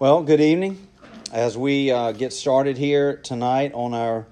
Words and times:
Well, 0.00 0.22
good 0.22 0.40
evening. 0.40 0.86
As 1.32 1.58
we 1.58 1.90
uh, 1.90 2.12
get 2.12 2.32
started 2.32 2.78
here 2.78 3.16
tonight 3.16 3.72
on 3.74 3.94
our 3.94 4.28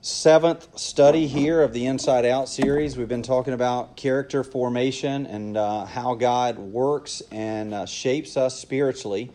seventh 0.00 0.78
study 0.78 1.26
here 1.26 1.60
of 1.60 1.74
the 1.74 1.84
Inside 1.84 2.24
Out 2.24 2.48
series, 2.48 2.96
we've 2.96 3.06
been 3.06 3.22
talking 3.22 3.52
about 3.52 3.98
character 3.98 4.42
formation 4.42 5.26
and 5.26 5.54
uh, 5.54 5.84
how 5.84 6.14
God 6.14 6.58
works 6.58 7.22
and 7.30 7.74
uh, 7.74 7.84
shapes 7.84 8.38
us 8.38 8.58
spiritually 8.58 9.30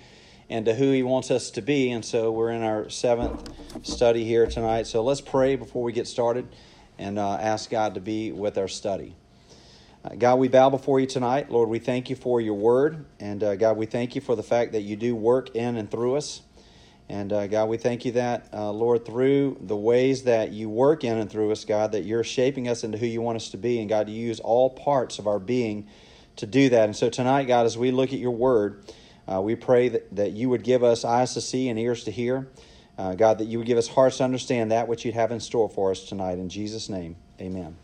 and 0.49 0.65
to 0.65 0.73
who 0.73 0.91
He 0.91 1.03
wants 1.03 1.29
us 1.29 1.51
to 1.51 1.61
be. 1.61 1.91
And 1.91 2.03
so 2.03 2.31
we're 2.31 2.49
in 2.49 2.63
our 2.63 2.89
seventh 2.89 3.47
study 3.83 4.25
here 4.25 4.47
tonight. 4.47 4.87
So 4.87 5.03
let's 5.03 5.21
pray 5.21 5.57
before 5.57 5.83
we 5.83 5.91
get 5.91 6.07
started 6.07 6.47
and 6.97 7.19
uh, 7.19 7.33
ask 7.33 7.69
God 7.69 7.93
to 7.93 8.01
be 8.01 8.31
with 8.31 8.57
our 8.57 8.67
study. 8.67 9.15
Uh, 10.03 10.15
God, 10.15 10.39
we 10.39 10.47
bow 10.47 10.69
before 10.69 10.99
you 10.99 11.05
tonight. 11.05 11.51
Lord, 11.51 11.69
we 11.69 11.77
thank 11.77 12.09
you 12.09 12.15
for 12.15 12.41
your 12.41 12.55
word. 12.55 13.05
And 13.19 13.43
uh, 13.43 13.55
God, 13.55 13.77
we 13.77 13.85
thank 13.85 14.15
you 14.15 14.21
for 14.21 14.35
the 14.35 14.43
fact 14.43 14.71
that 14.71 14.81
you 14.81 14.95
do 14.95 15.15
work 15.15 15.55
in 15.55 15.77
and 15.77 15.91
through 15.91 16.15
us. 16.15 16.41
And 17.07 17.31
uh, 17.31 17.45
God, 17.47 17.69
we 17.69 17.77
thank 17.77 18.05
you 18.05 18.13
that, 18.13 18.47
uh, 18.53 18.71
Lord, 18.71 19.05
through 19.05 19.57
the 19.61 19.75
ways 19.75 20.23
that 20.23 20.53
you 20.53 20.69
work 20.69 21.03
in 21.03 21.17
and 21.17 21.29
through 21.29 21.51
us, 21.51 21.65
God, 21.65 21.91
that 21.91 22.05
you're 22.05 22.23
shaping 22.23 22.67
us 22.67 22.83
into 22.83 22.97
who 22.97 23.05
you 23.05 23.21
want 23.21 23.35
us 23.35 23.49
to 23.49 23.57
be. 23.57 23.79
And 23.79 23.89
God, 23.89 24.09
you 24.09 24.15
use 24.15 24.39
all 24.39 24.69
parts 24.69 25.19
of 25.19 25.27
our 25.27 25.37
being 25.37 25.87
to 26.37 26.47
do 26.47 26.69
that. 26.69 26.85
And 26.85 26.95
so 26.95 27.09
tonight, 27.09 27.43
God, 27.43 27.65
as 27.65 27.77
we 27.77 27.91
look 27.91 28.13
at 28.13 28.19
your 28.19 28.31
word, 28.31 28.85
uh, 29.31 29.41
we 29.41 29.55
pray 29.55 29.89
that, 29.89 30.15
that 30.15 30.31
you 30.31 30.49
would 30.49 30.63
give 30.63 30.83
us 30.83 31.05
eyes 31.05 31.33
to 31.35 31.41
see 31.41 31.69
and 31.69 31.77
ears 31.77 32.05
to 32.05 32.11
hear. 32.11 32.47
Uh, 32.97 33.13
God, 33.13 33.37
that 33.37 33.45
you 33.45 33.57
would 33.57 33.67
give 33.67 33.77
us 33.77 33.87
hearts 33.87 34.17
to 34.17 34.23
understand 34.23 34.71
that 34.71 34.87
which 34.87 35.05
you'd 35.05 35.13
have 35.13 35.31
in 35.31 35.39
store 35.39 35.69
for 35.69 35.91
us 35.91 36.05
tonight. 36.05 36.39
In 36.39 36.49
Jesus' 36.49 36.89
name, 36.89 37.17
amen. 37.39 37.75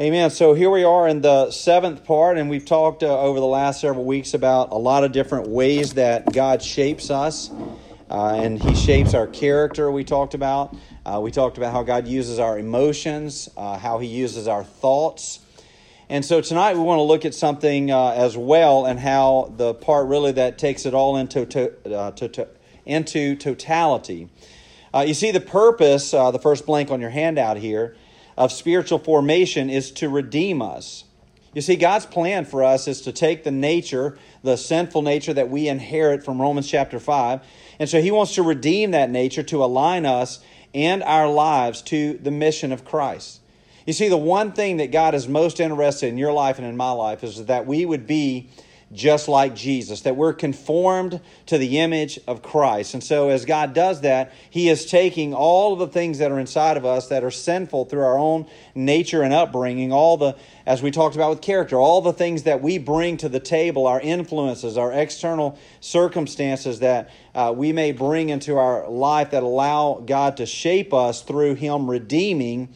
Amen. 0.00 0.30
So 0.30 0.54
here 0.54 0.70
we 0.70 0.82
are 0.82 1.06
in 1.06 1.20
the 1.20 1.52
seventh 1.52 2.04
part, 2.04 2.36
and 2.36 2.50
we've 2.50 2.64
talked 2.64 3.04
uh, 3.04 3.20
over 3.20 3.38
the 3.38 3.46
last 3.46 3.80
several 3.80 4.04
weeks 4.04 4.34
about 4.34 4.72
a 4.72 4.76
lot 4.76 5.04
of 5.04 5.12
different 5.12 5.46
ways 5.46 5.94
that 5.94 6.32
God 6.32 6.64
shapes 6.64 7.12
us, 7.12 7.48
uh, 8.10 8.34
and 8.34 8.60
He 8.60 8.74
shapes 8.74 9.14
our 9.14 9.28
character. 9.28 9.92
We 9.92 10.02
talked 10.02 10.34
about. 10.34 10.74
Uh, 11.06 11.20
we 11.22 11.30
talked 11.30 11.58
about 11.58 11.70
how 11.70 11.84
God 11.84 12.08
uses 12.08 12.40
our 12.40 12.58
emotions, 12.58 13.48
uh, 13.56 13.78
how 13.78 14.00
He 14.00 14.08
uses 14.08 14.48
our 14.48 14.64
thoughts. 14.64 15.38
And 16.08 16.24
so 16.24 16.40
tonight 16.40 16.74
we 16.74 16.82
want 16.82 16.98
to 16.98 17.04
look 17.04 17.24
at 17.24 17.32
something 17.32 17.92
uh, 17.92 18.14
as 18.16 18.36
well, 18.36 18.86
and 18.86 18.98
how 18.98 19.54
the 19.56 19.74
part 19.74 20.08
really 20.08 20.32
that 20.32 20.58
takes 20.58 20.86
it 20.86 20.94
all 20.94 21.18
into 21.18 21.46
to, 21.46 21.96
uh, 21.96 22.10
to, 22.10 22.28
to, 22.30 22.48
into 22.84 23.36
totality. 23.36 24.28
you 25.06 25.14
see, 25.14 25.30
the 25.30 25.40
purpose, 25.40 26.10
the 26.10 26.40
first 26.42 26.66
blank 26.66 26.90
on 26.90 27.00
your 27.00 27.10
handout 27.10 27.58
here 27.58 27.94
of 28.36 28.52
spiritual 28.52 28.98
formation 28.98 29.70
is 29.70 29.90
to 29.92 30.08
redeem 30.08 30.60
us. 30.62 31.04
You 31.54 31.62
see, 31.62 31.76
God's 31.76 32.06
plan 32.06 32.44
for 32.44 32.64
us 32.64 32.88
is 32.88 33.00
to 33.02 33.12
take 33.12 33.44
the 33.44 33.52
nature, 33.52 34.18
the 34.42 34.56
sinful 34.56 35.02
nature 35.02 35.32
that 35.32 35.50
we 35.50 35.68
inherit 35.68 36.24
from 36.24 36.40
Romans 36.40 36.68
chapter 36.68 36.98
5, 36.98 37.40
and 37.78 37.88
so 37.88 38.00
He 38.00 38.10
wants 38.10 38.34
to 38.34 38.42
redeem 38.42 38.90
that 38.90 39.10
nature 39.10 39.44
to 39.44 39.62
align 39.62 40.04
us 40.04 40.40
and 40.74 41.02
our 41.04 41.28
lives 41.28 41.80
to 41.82 42.18
the 42.18 42.32
mission 42.32 42.72
of 42.72 42.84
Christ. 42.84 43.40
You 43.86 43.92
see, 43.92 44.08
the 44.08 44.16
one 44.16 44.52
thing 44.52 44.78
that 44.78 44.90
God 44.90 45.14
is 45.14 45.28
most 45.28 45.60
interested 45.60 46.08
in 46.08 46.18
your 46.18 46.32
life 46.32 46.58
and 46.58 46.66
in 46.66 46.76
my 46.76 46.90
life 46.90 47.22
is 47.22 47.46
that 47.46 47.66
we 47.66 47.84
would 47.84 48.06
be 48.06 48.48
just 48.94 49.28
like 49.28 49.54
Jesus, 49.54 50.02
that 50.02 50.16
we're 50.16 50.32
conformed 50.32 51.20
to 51.46 51.58
the 51.58 51.78
image 51.78 52.18
of 52.28 52.42
Christ. 52.42 52.94
And 52.94 53.02
so, 53.02 53.28
as 53.28 53.44
God 53.44 53.74
does 53.74 54.02
that, 54.02 54.32
He 54.48 54.68
is 54.68 54.86
taking 54.86 55.34
all 55.34 55.72
of 55.72 55.80
the 55.80 55.88
things 55.88 56.18
that 56.18 56.30
are 56.30 56.38
inside 56.38 56.76
of 56.76 56.86
us 56.86 57.08
that 57.08 57.24
are 57.24 57.30
sinful 57.30 57.86
through 57.86 58.04
our 58.04 58.16
own 58.16 58.46
nature 58.74 59.22
and 59.22 59.34
upbringing, 59.34 59.92
all 59.92 60.16
the, 60.16 60.36
as 60.64 60.80
we 60.80 60.90
talked 60.90 61.16
about 61.16 61.30
with 61.30 61.40
character, 61.40 61.76
all 61.76 62.00
the 62.00 62.12
things 62.12 62.44
that 62.44 62.62
we 62.62 62.78
bring 62.78 63.16
to 63.16 63.28
the 63.28 63.40
table, 63.40 63.86
our 63.86 64.00
influences, 64.00 64.78
our 64.78 64.92
external 64.92 65.58
circumstances 65.80 66.78
that 66.78 67.10
uh, 67.34 67.52
we 67.54 67.72
may 67.72 67.90
bring 67.90 68.28
into 68.28 68.56
our 68.56 68.88
life 68.88 69.32
that 69.32 69.42
allow 69.42 70.02
God 70.06 70.36
to 70.36 70.46
shape 70.46 70.94
us 70.94 71.22
through 71.22 71.56
Him 71.56 71.90
redeeming 71.90 72.68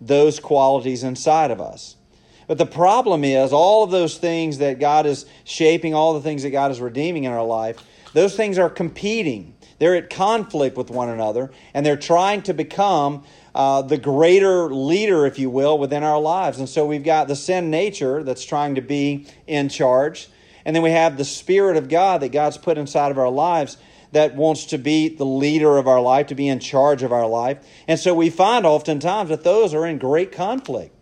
those 0.00 0.40
qualities 0.40 1.02
inside 1.02 1.50
of 1.50 1.60
us. 1.60 1.96
But 2.46 2.58
the 2.58 2.66
problem 2.66 3.24
is, 3.24 3.52
all 3.52 3.82
of 3.82 3.90
those 3.90 4.18
things 4.18 4.58
that 4.58 4.78
God 4.78 5.06
is 5.06 5.26
shaping, 5.44 5.94
all 5.94 6.14
the 6.14 6.20
things 6.20 6.42
that 6.42 6.50
God 6.50 6.70
is 6.70 6.80
redeeming 6.80 7.24
in 7.24 7.32
our 7.32 7.44
life, 7.44 7.78
those 8.12 8.36
things 8.36 8.58
are 8.58 8.70
competing. 8.70 9.54
They're 9.78 9.96
at 9.96 10.08
conflict 10.08 10.76
with 10.76 10.90
one 10.90 11.08
another, 11.08 11.50
and 11.74 11.84
they're 11.84 11.96
trying 11.96 12.42
to 12.42 12.54
become 12.54 13.24
uh, 13.54 13.82
the 13.82 13.98
greater 13.98 14.72
leader, 14.72 15.26
if 15.26 15.38
you 15.38 15.50
will, 15.50 15.76
within 15.76 16.02
our 16.02 16.20
lives. 16.20 16.58
And 16.58 16.68
so 16.68 16.86
we've 16.86 17.04
got 17.04 17.28
the 17.28 17.36
sin 17.36 17.70
nature 17.70 18.22
that's 18.22 18.44
trying 18.44 18.76
to 18.76 18.80
be 18.80 19.26
in 19.46 19.68
charge, 19.68 20.28
and 20.64 20.74
then 20.74 20.82
we 20.82 20.92
have 20.92 21.16
the 21.16 21.24
Spirit 21.24 21.76
of 21.76 21.88
God 21.88 22.22
that 22.22 22.32
God's 22.32 22.58
put 22.58 22.78
inside 22.78 23.10
of 23.10 23.18
our 23.18 23.30
lives 23.30 23.76
that 24.12 24.34
wants 24.34 24.64
to 24.66 24.78
be 24.78 25.10
the 25.10 25.26
leader 25.26 25.76
of 25.76 25.86
our 25.86 26.00
life, 26.00 26.28
to 26.28 26.34
be 26.34 26.48
in 26.48 26.58
charge 26.58 27.02
of 27.02 27.12
our 27.12 27.26
life. 27.26 27.58
And 27.86 28.00
so 28.00 28.14
we 28.14 28.30
find 28.30 28.64
oftentimes 28.64 29.28
that 29.28 29.44
those 29.44 29.74
are 29.74 29.84
in 29.84 29.98
great 29.98 30.32
conflict. 30.32 30.95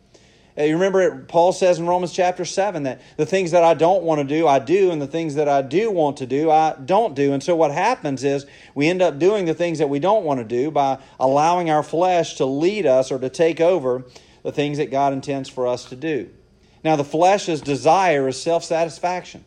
Uh, 0.56 0.62
you 0.62 0.74
remember 0.74 1.02
it, 1.02 1.26
Paul 1.26 1.52
says 1.52 1.80
in 1.80 1.86
Romans 1.86 2.12
chapter 2.12 2.44
7 2.44 2.84
that 2.84 3.00
the 3.16 3.26
things 3.26 3.50
that 3.50 3.64
I 3.64 3.74
don't 3.74 4.04
want 4.04 4.20
to 4.20 4.24
do, 4.24 4.46
I 4.46 4.60
do, 4.60 4.92
and 4.92 5.02
the 5.02 5.06
things 5.06 5.34
that 5.34 5.48
I 5.48 5.62
do 5.62 5.90
want 5.90 6.18
to 6.18 6.26
do, 6.26 6.48
I 6.50 6.76
don't 6.84 7.14
do. 7.14 7.32
And 7.32 7.42
so 7.42 7.56
what 7.56 7.72
happens 7.72 8.22
is 8.22 8.46
we 8.74 8.88
end 8.88 9.02
up 9.02 9.18
doing 9.18 9.46
the 9.46 9.54
things 9.54 9.78
that 9.78 9.88
we 9.88 9.98
don't 9.98 10.24
want 10.24 10.38
to 10.38 10.44
do 10.44 10.70
by 10.70 10.98
allowing 11.18 11.70
our 11.70 11.82
flesh 11.82 12.36
to 12.36 12.46
lead 12.46 12.86
us 12.86 13.10
or 13.10 13.18
to 13.18 13.28
take 13.28 13.60
over 13.60 14.04
the 14.44 14.52
things 14.52 14.78
that 14.78 14.92
God 14.92 15.12
intends 15.12 15.48
for 15.48 15.66
us 15.66 15.86
to 15.86 15.96
do. 15.96 16.30
Now, 16.84 16.96
the 16.96 17.04
flesh's 17.04 17.60
desire 17.60 18.28
is 18.28 18.40
self 18.40 18.62
satisfaction. 18.62 19.44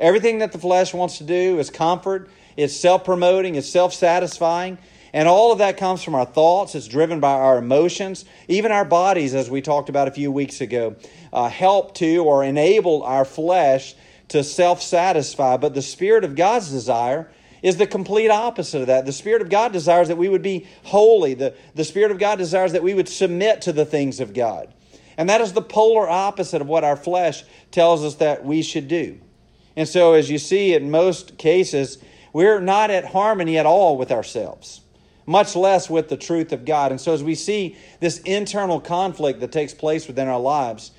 Everything 0.00 0.38
that 0.38 0.52
the 0.52 0.58
flesh 0.58 0.94
wants 0.94 1.18
to 1.18 1.24
do 1.24 1.58
is 1.58 1.68
comfort, 1.70 2.30
it's 2.56 2.74
self 2.74 3.04
promoting, 3.04 3.56
it's 3.56 3.68
self 3.68 3.92
satisfying. 3.92 4.78
And 5.12 5.26
all 5.26 5.52
of 5.52 5.58
that 5.58 5.76
comes 5.76 6.02
from 6.02 6.14
our 6.14 6.26
thoughts. 6.26 6.74
It's 6.74 6.86
driven 6.86 7.20
by 7.20 7.32
our 7.32 7.58
emotions. 7.58 8.24
Even 8.46 8.72
our 8.72 8.84
bodies, 8.84 9.34
as 9.34 9.48
we 9.50 9.62
talked 9.62 9.88
about 9.88 10.08
a 10.08 10.10
few 10.10 10.30
weeks 10.30 10.60
ago, 10.60 10.96
uh, 11.32 11.48
help 11.48 11.94
to 11.94 12.18
or 12.24 12.44
enable 12.44 13.02
our 13.02 13.24
flesh 13.24 13.94
to 14.28 14.44
self 14.44 14.82
satisfy. 14.82 15.56
But 15.56 15.74
the 15.74 15.82
Spirit 15.82 16.24
of 16.24 16.36
God's 16.36 16.70
desire 16.70 17.30
is 17.62 17.76
the 17.76 17.86
complete 17.86 18.30
opposite 18.30 18.82
of 18.82 18.86
that. 18.88 19.06
The 19.06 19.12
Spirit 19.12 19.42
of 19.42 19.48
God 19.48 19.72
desires 19.72 20.08
that 20.08 20.16
we 20.16 20.28
would 20.28 20.42
be 20.42 20.66
holy. 20.84 21.34
The, 21.34 21.54
the 21.74 21.84
Spirit 21.84 22.10
of 22.10 22.18
God 22.18 22.36
desires 22.36 22.72
that 22.72 22.82
we 22.82 22.94
would 22.94 23.08
submit 23.08 23.62
to 23.62 23.72
the 23.72 23.86
things 23.86 24.20
of 24.20 24.34
God. 24.34 24.72
And 25.16 25.28
that 25.30 25.40
is 25.40 25.54
the 25.54 25.62
polar 25.62 26.08
opposite 26.08 26.60
of 26.60 26.68
what 26.68 26.84
our 26.84 26.96
flesh 26.96 27.42
tells 27.72 28.04
us 28.04 28.16
that 28.16 28.44
we 28.44 28.62
should 28.62 28.86
do. 28.86 29.18
And 29.74 29.88
so, 29.88 30.12
as 30.12 30.30
you 30.30 30.38
see, 30.38 30.74
in 30.74 30.90
most 30.90 31.38
cases, 31.38 31.98
we're 32.32 32.60
not 32.60 32.90
at 32.90 33.06
harmony 33.06 33.58
at 33.58 33.66
all 33.66 33.96
with 33.96 34.12
ourselves 34.12 34.82
much 35.28 35.54
less 35.54 35.90
with 35.90 36.08
the 36.08 36.16
truth 36.16 36.52
of 36.52 36.64
God. 36.64 36.90
And 36.90 36.98
so, 36.98 37.12
as 37.12 37.22
we 37.22 37.34
see 37.34 37.76
this 38.00 38.18
internal 38.20 38.80
conflict 38.80 39.40
that 39.40 39.52
takes 39.52 39.74
place 39.74 40.08
within 40.08 40.26
our 40.26 40.40
lives, 40.40 40.90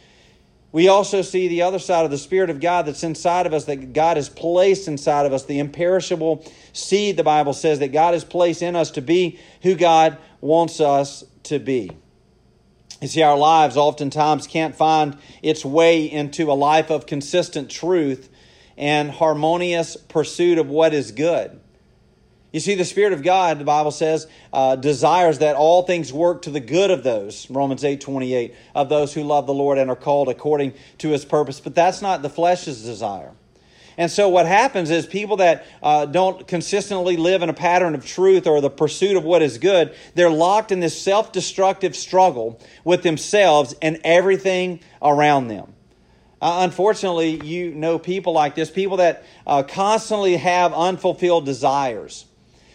we 0.72 0.88
also 0.88 1.23
see 1.23 1.47
the 1.47 1.63
other 1.63 1.79
side 1.79 2.06
of 2.06 2.12
the 2.12 2.17
Spirit 2.19 2.51
of 2.51 2.59
God 2.59 2.85
that's 2.85 3.01
inside 3.01 3.47
of 3.47 3.56
us, 3.56 3.66
that 3.66 3.91
God 3.91 4.17
has 4.17 4.29
placed 4.29 4.88
inside 4.88 5.25
of 5.25 5.34
us, 5.34 5.45
the 5.45 5.57
imperishable 5.57 6.45
seed, 6.73 7.17
the 7.17 7.23
Bible 7.23 7.53
says, 7.53 7.79
that 7.79 7.91
God 7.91 8.13
has 8.13 8.23
placed 8.23 8.62
in 8.62 8.75
us 8.75 8.91
to 8.91 9.01
be 9.01 9.40
who 9.63 9.73
God 9.73 10.19
wants 10.41 10.79
us 10.79 11.23
to 11.46 11.57
be. 11.57 11.90
You 13.01 13.07
see, 13.07 13.23
our 13.23 13.38
lives 13.38 13.78
oftentimes 13.78 14.46
can't 14.46 14.75
find 14.75 15.17
its 15.41 15.66
way 15.66 16.06
into 16.06 16.51
a 16.51 16.53
life 16.53 16.91
of 16.91 17.07
consistent 17.07 17.72
truth 17.72 18.29
and 18.78 19.09
harmonious 19.09 19.97
pursuit 19.97 20.59
of 20.59 20.69
what 20.69 20.94
is 20.94 21.11
good. 21.11 21.59
You 22.51 22.59
see, 22.59 22.73
the 22.73 22.85
Spirit 22.85 23.13
of 23.13 23.21
God, 23.21 23.59
the 23.59 23.65
Bible 23.65 23.91
says, 23.91 24.27
uh, 24.51 24.75
desires 24.75 25.39
that 25.39 25.55
all 25.55 25.83
things 25.83 26.11
work 26.11 26.41
to 26.43 26.49
the 26.49 26.59
good 26.59 26.89
of 26.89 27.03
those, 27.03 27.47
Romans 27.49 27.83
8 27.83 28.01
28, 28.01 28.55
of 28.73 28.89
those 28.89 29.13
who 29.13 29.23
love 29.23 29.45
the 29.45 29.53
Lord 29.53 29.77
and 29.77 29.89
are 29.89 29.95
called 29.95 30.29
according 30.29 30.73
to 30.99 31.09
his 31.09 31.25
purpose. 31.25 31.59
But 31.59 31.75
that's 31.75 32.01
not 32.01 32.23
the 32.23 32.29
flesh's 32.29 32.83
desire. 32.83 33.33
And 33.99 34.09
so, 34.09 34.29
what 34.29 34.47
happens 34.47 34.89
is 34.89 35.05
people 35.05 35.37
that 35.37 35.66
uh, 35.84 36.05
don't 36.05 36.47
consistently 36.47 37.17
live 37.17 37.43
in 37.43 37.49
a 37.49 37.53
pattern 37.53 37.93
of 37.93 38.05
truth 38.05 38.47
or 38.47 38.61
the 38.61 38.69
pursuit 38.69 39.17
of 39.17 39.25
what 39.25 39.41
is 39.41 39.57
good, 39.57 39.93
they're 40.16 40.29
locked 40.29 40.72
in 40.72 40.79
this 40.79 40.99
self 40.99 41.31
destructive 41.31 41.95
struggle 41.95 42.59
with 42.84 43.03
themselves 43.03 43.75
and 43.81 43.99
everything 44.03 44.79
around 45.02 45.49
them. 45.49 45.73
Uh, 46.41 46.61
unfortunately, 46.61 47.45
you 47.45 47.75
know 47.75 47.99
people 47.99 48.31
like 48.31 48.55
this, 48.55 48.72
people 48.72 48.97
that 48.97 49.25
uh, 49.45 49.61
constantly 49.63 50.37
have 50.37 50.73
unfulfilled 50.73 51.45
desires. 51.45 52.25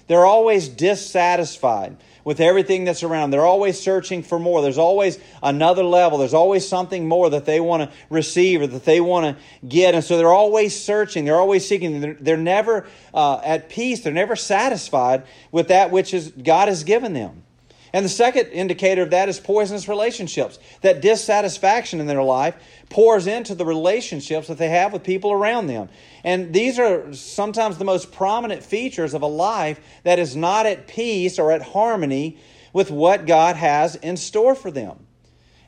They're 0.06 0.26
always 0.26 0.68
dissatisfied 0.68 1.96
with 2.24 2.40
everything 2.40 2.84
that's 2.84 3.02
around. 3.02 3.30
They're 3.30 3.44
always 3.44 3.80
searching 3.80 4.22
for 4.22 4.38
more. 4.38 4.62
There's 4.62 4.78
always 4.78 5.18
another 5.42 5.84
level. 5.84 6.18
There's 6.18 6.34
always 6.34 6.66
something 6.66 7.06
more 7.06 7.30
that 7.30 7.44
they 7.44 7.60
want 7.60 7.82
to 7.88 7.96
receive 8.08 8.62
or 8.62 8.66
that 8.66 8.84
they 8.84 9.00
want 9.00 9.36
to 9.36 9.66
get. 9.66 9.94
And 9.94 10.02
so 10.02 10.16
they're 10.16 10.32
always 10.32 10.78
searching. 10.78 11.24
They're 11.24 11.36
always 11.36 11.66
seeking. 11.68 12.00
They're, 12.00 12.16
they're 12.18 12.36
never 12.36 12.86
uh, 13.12 13.40
at 13.44 13.68
peace. 13.68 14.00
They're 14.00 14.12
never 14.12 14.36
satisfied 14.36 15.24
with 15.52 15.68
that 15.68 15.90
which 15.90 16.14
is 16.14 16.30
God 16.30 16.68
has 16.68 16.84
given 16.84 17.12
them. 17.12 17.44
And 17.94 18.04
the 18.04 18.10
second 18.10 18.48
indicator 18.48 19.02
of 19.02 19.10
that 19.10 19.28
is 19.28 19.38
poisonous 19.38 19.88
relationships. 19.88 20.58
That 20.80 21.00
dissatisfaction 21.00 22.00
in 22.00 22.08
their 22.08 22.24
life 22.24 22.56
pours 22.90 23.28
into 23.28 23.54
the 23.54 23.64
relationships 23.64 24.48
that 24.48 24.58
they 24.58 24.68
have 24.68 24.92
with 24.92 25.04
people 25.04 25.30
around 25.30 25.68
them. 25.68 25.88
And 26.24 26.52
these 26.52 26.80
are 26.80 27.14
sometimes 27.14 27.78
the 27.78 27.84
most 27.84 28.10
prominent 28.10 28.64
features 28.64 29.14
of 29.14 29.22
a 29.22 29.28
life 29.28 29.78
that 30.02 30.18
is 30.18 30.34
not 30.34 30.66
at 30.66 30.88
peace 30.88 31.38
or 31.38 31.52
at 31.52 31.62
harmony 31.62 32.36
with 32.72 32.90
what 32.90 33.26
God 33.26 33.54
has 33.54 33.94
in 33.94 34.16
store 34.16 34.56
for 34.56 34.72
them. 34.72 35.06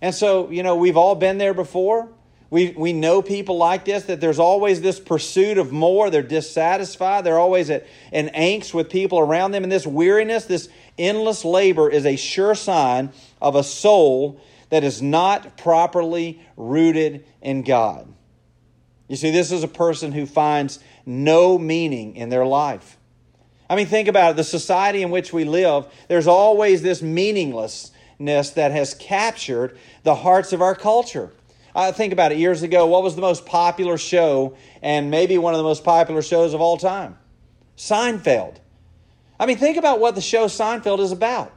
And 0.03 0.13
so, 0.13 0.51
you 0.51 0.65
know, 0.65 0.75
we've 0.75 0.97
all 0.97 1.15
been 1.15 1.39
there 1.39 1.55
before. 1.55 2.09
We, 2.49 2.71
we 2.77 2.93
know 2.93 3.23
people 3.23 3.57
like 3.57 3.85
this, 3.85 4.05
that 4.05 4.21
there's 4.21 4.39
always 4.39 4.81
this 4.81 5.01
pursuit 5.01 5.59
of 5.59 5.73
more. 5.73 6.11
They're 6.11 6.23
dissatisfied. 6.23 7.25
They're 7.25 7.39
always 7.39 7.71
at 7.71 7.87
an 8.13 8.29
angst 8.29 8.73
with 8.73 8.89
people 8.89 9.19
around 9.19 9.51
them. 9.51 9.65
And 9.65 9.73
this 9.73 9.87
weariness, 9.87 10.45
this 10.45 10.69
endless 10.99 11.45
labor, 11.45 11.89
is 11.89 12.07
a 12.07 12.17
sure 12.17 12.55
sign 12.55 13.13
of 13.41 13.55
a 13.55 13.63
soul 13.63 14.41
that 14.71 14.85
is 14.85 15.01
not 15.01 15.57
properly 15.57 16.41
rooted 16.57 17.25
in 17.41 17.63
God. 17.63 18.13
You 19.09 19.17
see, 19.17 19.31
this 19.31 19.53
is 19.53 19.63
a 19.63 19.69
person 19.69 20.13
who 20.13 20.27
finds 20.27 20.81
no 21.05 21.59
meaning 21.59 22.17
in 22.17 22.29
their 22.29 22.45
life. 22.45 22.97
I 23.69 23.77
mean, 23.77 23.87
think 23.87 24.09
about 24.09 24.33
it. 24.33 24.37
The 24.37 24.45
society 24.45 25.03
in 25.03 25.11
which 25.11 25.33
we 25.33 25.45
live, 25.45 25.87
there's 26.09 26.27
always 26.27 26.83
this 26.83 27.03
meaninglessness 27.03 28.51
that 28.51 28.73
has 28.73 28.95
captured 28.95 29.79
the 30.03 30.15
hearts 30.15 30.53
of 30.53 30.63
our 30.63 30.75
culture. 30.75 31.33
Uh, 31.75 31.93
think 31.93 32.13
about 32.13 32.33
it. 32.33 32.39
Years 32.39 32.63
ago, 32.63 32.87
what 32.87 33.03
was 33.03 33.17
the 33.17 33.21
most 33.21 33.45
popular 33.45 33.99
show, 33.99 34.57
and 34.83 35.11
maybe 35.11 35.37
one 35.37 35.53
of 35.53 35.59
the 35.59 35.65
most 35.65 35.85
popular 35.85 36.23
shows 36.23 36.55
of 36.55 36.61
all 36.61 36.79
time? 36.79 37.19
Seinfeld. 37.77 38.57
I 39.39 39.47
mean, 39.47 39.59
think 39.59 39.77
about 39.77 40.01
what 40.01 40.15
the 40.15 40.21
show 40.21 40.47
Seinfeld 40.47 41.01
is 41.01 41.13
about. 41.13 41.53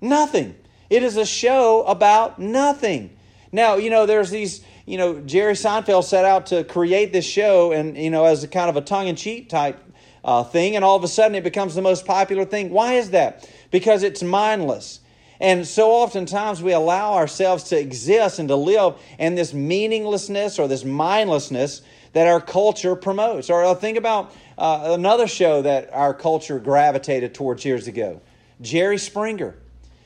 Nothing. 0.00 0.54
It 0.90 1.02
is 1.02 1.16
a 1.16 1.24
show 1.24 1.82
about 1.84 2.38
nothing. 2.38 3.16
Now, 3.52 3.76
you 3.76 3.88
know, 3.88 4.06
there's 4.06 4.30
these, 4.30 4.64
you 4.84 4.98
know, 4.98 5.20
Jerry 5.20 5.54
Seinfeld 5.54 6.04
set 6.04 6.24
out 6.24 6.46
to 6.46 6.64
create 6.64 7.12
this 7.12 7.24
show 7.24 7.72
and, 7.72 7.96
you 7.96 8.10
know, 8.10 8.24
as 8.24 8.44
a 8.44 8.48
kind 8.48 8.68
of 8.68 8.76
a 8.76 8.80
tongue 8.80 9.06
in 9.06 9.16
cheek 9.16 9.48
type 9.48 9.80
uh, 10.24 10.42
thing, 10.42 10.74
and 10.74 10.84
all 10.84 10.96
of 10.96 11.04
a 11.04 11.08
sudden 11.08 11.34
it 11.34 11.44
becomes 11.44 11.74
the 11.74 11.82
most 11.82 12.06
popular 12.06 12.44
thing. 12.44 12.70
Why 12.70 12.94
is 12.94 13.10
that? 13.10 13.48
Because 13.70 14.02
it's 14.02 14.22
mindless. 14.22 15.00
And 15.40 15.66
so 15.66 15.90
oftentimes 15.90 16.62
we 16.62 16.72
allow 16.72 17.14
ourselves 17.14 17.64
to 17.64 17.78
exist 17.78 18.38
and 18.38 18.48
to 18.48 18.56
live 18.56 18.94
in 19.18 19.34
this 19.34 19.52
meaninglessness 19.52 20.58
or 20.58 20.68
this 20.68 20.84
mindlessness 20.84 21.82
that 22.14 22.26
our 22.26 22.40
culture 22.40 22.96
promotes. 22.96 23.50
Or 23.50 23.64
I'll 23.64 23.74
think 23.74 23.98
about 23.98 24.34
uh, 24.56 24.94
another 24.98 25.28
show 25.28 25.62
that 25.62 25.92
our 25.92 26.14
culture 26.14 26.58
gravitated 26.58 27.34
towards 27.34 27.64
years 27.64 27.86
ago 27.86 28.22
Jerry 28.60 28.98
Springer. 28.98 29.56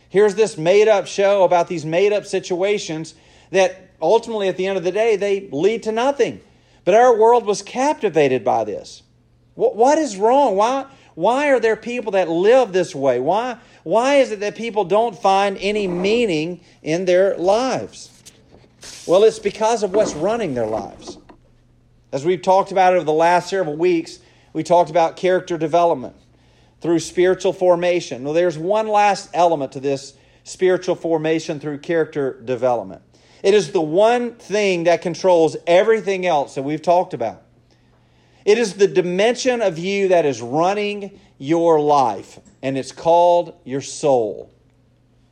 Here's 0.09 0.35
this 0.35 0.57
made 0.59 0.89
up 0.89 1.07
show 1.07 1.45
about 1.45 1.69
these 1.69 1.85
made 1.85 2.13
up 2.13 2.27
situations 2.27 3.15
that 3.51 3.91
ultimately, 4.01 4.49
at 4.49 4.57
the 4.57 4.67
end 4.67 4.79
of 4.79 4.85
the 4.85 4.93
day, 4.93 5.17
they 5.17 5.49
lead 5.51 5.85
to 5.85 5.93
nothing. 5.93 6.41
But 6.85 6.95
our 6.95 7.17
world 7.17 7.45
was 7.45 7.63
captivated 7.63 8.45
by 8.45 8.65
this. 8.65 9.03
What, 9.55 9.77
what 9.77 9.99
is 9.99 10.17
wrong? 10.17 10.57
Why, 10.57 10.87
why 11.15 11.51
are 11.51 11.61
there 11.61 11.77
people 11.77 12.13
that 12.13 12.29
live 12.29 12.73
this 12.73 12.95
way? 12.95 13.21
Why, 13.21 13.59
why 13.83 14.17
is 14.17 14.31
it 14.31 14.41
that 14.41 14.57
people 14.57 14.85
don't 14.85 15.19
find 15.19 15.59
any 15.59 15.87
meaning 15.87 16.61
in 16.83 17.05
their 17.05 17.37
lives? 17.37 18.15
Well, 19.07 19.25
it's 19.25 19.39
because 19.39 19.83
of 19.83 19.93
what's 19.93 20.15
running 20.15 20.55
their 20.55 20.67
lives. 20.67 21.19
As 22.11 22.25
we've 22.25 22.41
talked 22.41 22.73
about 22.73 22.95
over 22.95 23.05
the 23.05 23.13
last 23.13 23.51
several 23.51 23.77
weeks, 23.77 24.19
we 24.53 24.63
talked 24.63 24.89
about 24.89 25.17
character 25.17 25.59
development 25.59 26.17
through 26.81 27.01
spiritual 27.01 27.53
formation. 27.53 28.25
Well, 28.25 28.33
there's 28.33 28.57
one 28.57 28.89
last 28.89 29.31
element 29.35 29.73
to 29.73 29.81
this 29.81 30.15
spiritual 30.43 30.95
formation 30.95 31.61
through 31.61 31.79
character 31.79 32.41
development. 32.43 33.03
It 33.43 33.53
is 33.53 33.73
the 33.73 33.83
one 33.83 34.35
thing 34.37 34.85
that 34.85 35.03
controls 35.03 35.57
everything 35.67 36.25
else 36.27 36.55
that 36.55 36.63
we've 36.63 36.83
talked 36.83 37.13
about. 37.13 37.43
It 38.45 38.57
is 38.57 38.75
the 38.75 38.89
dimension 38.89 39.61
of 39.61 39.79
you 39.79 40.09
that 40.09 40.25
is 40.25 40.41
running 40.41 41.21
your 41.37 41.79
life, 41.79 42.41
and 42.63 42.79
it's 42.79 42.93
called 42.93 43.55
your 43.65 43.83
soul. 43.83 44.51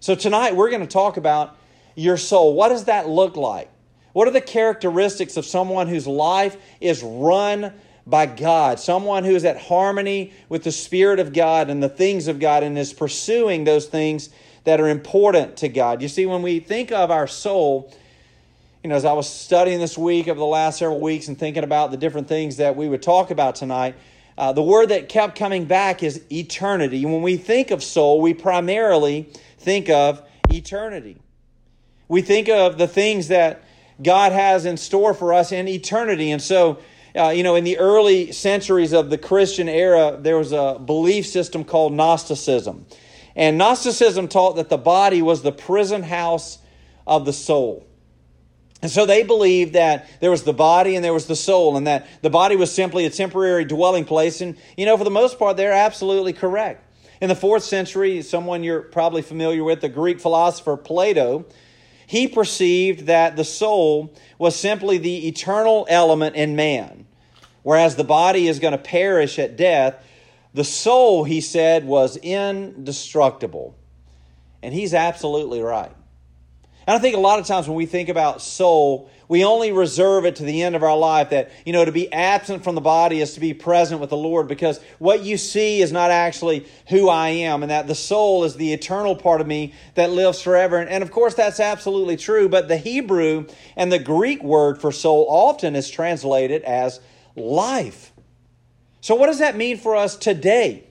So, 0.01 0.15
tonight 0.15 0.55
we're 0.55 0.69
going 0.69 0.83
to 0.83 0.87
talk 0.87 1.17
about 1.17 1.57
your 1.95 2.19
soul. 2.19 2.55
What 2.55 2.69
does 2.69 2.85
that 2.85 3.09
look 3.09 3.37
like? 3.37 3.71
What 4.17 4.27
are 4.27 4.31
the 4.31 4.41
characteristics 4.41 5.37
of 5.37 5.45
someone 5.45 5.89
whose 5.89 6.07
life 6.07 6.57
is 6.81 7.03
run 7.03 7.75
by 8.07 8.25
God? 8.25 8.81
Someone 8.81 9.25
who 9.25 9.35
is 9.35 9.45
at 9.45 9.59
harmony 9.59 10.33
with 10.49 10.65
the 10.65 10.73
Spirit 10.73 11.21
of 11.21 11.35
God 11.35 11.69
and 11.69 11.83
the 11.83 11.91
things 11.91 12.27
of 12.27 12.41
God 12.41 12.63
and 12.63 12.79
is 12.79 12.95
pursuing 12.95 13.65
those 13.65 13.85
things 13.85 14.31
that 14.65 14.81
are 14.81 14.89
important 14.89 15.59
to 15.59 15.69
God. 15.69 16.01
You 16.01 16.09
see, 16.09 16.25
when 16.25 16.41
we 16.41 16.61
think 16.61 16.93
of 16.93 17.11
our 17.11 17.27
soul, 17.27 17.93
you 18.83 18.89
know, 18.89 18.97
as 18.97 19.05
I 19.05 19.13
was 19.13 19.29
studying 19.29 19.81
this 19.81 19.99
week 19.99 20.29
over 20.29 20.39
the 20.39 20.47
last 20.47 20.79
several 20.79 20.99
weeks 20.99 21.29
and 21.29 21.39
thinking 21.39 21.63
about 21.63 21.91
the 21.91 21.99
different 21.99 22.27
things 22.27 22.57
that 22.57 22.75
we 22.75 22.89
would 22.89 23.03
talk 23.03 23.31
about 23.31 23.55
tonight, 23.55 23.97
uh, 24.39 24.51
the 24.51 24.63
word 24.63 24.89
that 24.89 25.11
kept 25.11 25.39
coming 25.39 25.67
back 25.67 26.03
is 26.03 26.23
eternity. 26.33 27.05
When 27.05 27.21
we 27.21 27.37
think 27.37 27.71
of 27.71 27.85
soul, 27.85 28.23
we 28.23 28.33
primarily 28.33 29.29
think 29.59 29.91
of 29.91 30.27
eternity. 30.49 31.19
We 32.09 32.23
think 32.23 32.49
of 32.49 32.79
the 32.79 32.89
things 32.89 33.29
that 33.29 33.63
God 34.03 34.33
has 34.33 34.67
in 34.67 34.77
store 34.77 35.15
for 35.15 35.33
us 35.33 35.53
in 35.53 35.69
eternity. 35.69 36.31
And 36.31 36.43
so, 36.43 36.79
uh, 37.15 37.31
you 37.31 37.43
know, 37.43 37.55
in 37.55 37.65
the 37.65 37.79
early 37.79 38.33
centuries 38.33 38.93
of 38.93 39.09
the 39.11 39.19
Christian 39.19 39.69
era, 39.69 40.19
there 40.21 40.37
was 40.37 40.53
a 40.53 40.79
belief 40.85 41.27
system 41.27 41.65
called 41.65 41.93
Gnosticism. 41.93 42.87
And 43.35 43.59
Gnosticism 43.59 44.29
taught 44.29 44.57
that 44.57 44.69
the 44.69 44.79
body 44.79 45.23
was 45.23 45.43
the 45.43 45.53
prison 45.53 46.03
house 46.03 46.59
of 47.07 47.25
the 47.25 47.33
soul. 47.33 47.87
And 48.83 48.91
so 48.91 49.07
they 49.07 49.23
believed 49.23 49.73
that 49.73 50.09
there 50.21 50.31
was 50.31 50.43
the 50.43 50.53
body 50.53 50.97
and 50.97 51.05
there 51.05 51.15
was 51.15 51.27
the 51.27 51.37
soul, 51.37 51.77
and 51.77 51.87
that 51.87 52.07
the 52.23 52.31
body 52.31 52.57
was 52.57 52.71
simply 52.71 53.07
a 53.07 53.11
temporary 53.11 53.65
dwelling 53.65 54.05
place. 54.05 54.41
And, 54.43 54.57
you 54.77 54.85
know, 54.85 54.97
for 54.99 55.05
the 55.05 55.11
most 55.11 55.39
part, 55.39 55.57
they're 55.57 55.73
absolutely 55.73 56.35
correct. 56.35 56.83
In 57.21 57.29
the 57.29 57.35
fourth 57.35 57.63
century, 57.63 58.21
someone 58.21 58.63
you're 58.63 58.83
probably 58.83 59.23
familiar 59.23 59.65
with, 59.65 59.81
the 59.81 59.89
Greek 59.89 60.21
philosopher 60.21 60.77
Plato, 60.77 61.47
he 62.07 62.29
perceived 62.29 63.07
that 63.07 63.37
the 63.37 63.45
soul 63.45 64.15
was 64.39 64.57
simply 64.57 64.99
the 64.99 65.29
eternal 65.29 65.87
element 65.91 66.37
in 66.37 66.57
man. 66.57 67.07
Whereas 67.63 67.97
the 67.97 68.05
body 68.05 68.47
is 68.47 68.61
going 68.61 68.73
to 68.73 68.79
perish 68.79 69.39
at 69.39 69.57
death, 69.57 70.03
the 70.55 70.65
soul, 70.65 71.25
he 71.25 71.41
said, 71.41 71.85
was 71.85 72.17
indestructible. 72.19 73.75
And 74.63 74.73
he's 74.73 74.95
absolutely 74.95 75.61
right. 75.61 75.93
And 76.87 76.97
I 76.97 76.99
think 76.99 77.17
a 77.17 77.21
lot 77.21 77.41
of 77.41 77.47
times 77.47 77.69
when 77.69 77.77
we 77.77 77.87
think 77.87 78.09
about 78.09 78.41
soul, 78.41 79.11
we 79.29 79.45
only 79.45 79.73
reserve 79.73 80.25
it 80.25 80.37
to 80.37 80.45
the 80.45 80.63
end 80.63 80.77
of 80.77 80.83
our 80.83 80.97
life 80.97 81.31
that, 81.31 81.51
you 81.65 81.73
know, 81.73 81.85
to 81.85 81.93
be 81.93 82.13
absent 82.13 82.63
from 82.63 82.75
the 82.75 82.81
body 82.81 83.21
is 83.21 83.35
to 83.35 83.41
be 83.41 83.55
present 83.55 84.01
with 84.01 84.11
the 84.11 84.17
Lord 84.17 84.47
because 84.47 84.81
what 84.99 85.23
you 85.23 85.37
see 85.37 85.81
is 85.81 85.91
not 85.91 86.11
actually 86.11 86.67
who 86.89 87.09
I 87.09 87.29
am 87.29 87.63
and 87.63 87.71
that 87.71 87.87
the 87.87 87.95
soul 87.95 88.45
is 88.45 88.55
the 88.55 88.73
eternal 88.73 89.17
part 89.17 89.41
of 89.41 89.47
me 89.47 89.75
that 89.95 90.11
lives 90.11 90.41
forever. 90.41 90.79
And, 90.79 90.89
and 90.89 91.03
of 91.03 91.11
course, 91.11 91.35
that's 91.35 91.61
absolutely 91.61 92.17
true, 92.17 92.49
but 92.49 92.69
the 92.69 92.77
Hebrew 92.77 93.47
and 93.77 93.91
the 93.91 93.99
Greek 93.99 94.43
word 94.43 94.81
for 94.81 94.93
soul 94.93 95.27
often 95.29 95.75
is 95.75 95.91
translated 95.91 96.63
as 96.63 97.01
life. 97.35 98.13
So, 99.01 99.15
what 99.15 99.27
does 99.27 99.39
that 99.39 99.57
mean 99.57 99.77
for 99.77 99.97
us 99.97 100.17
today? 100.17 100.85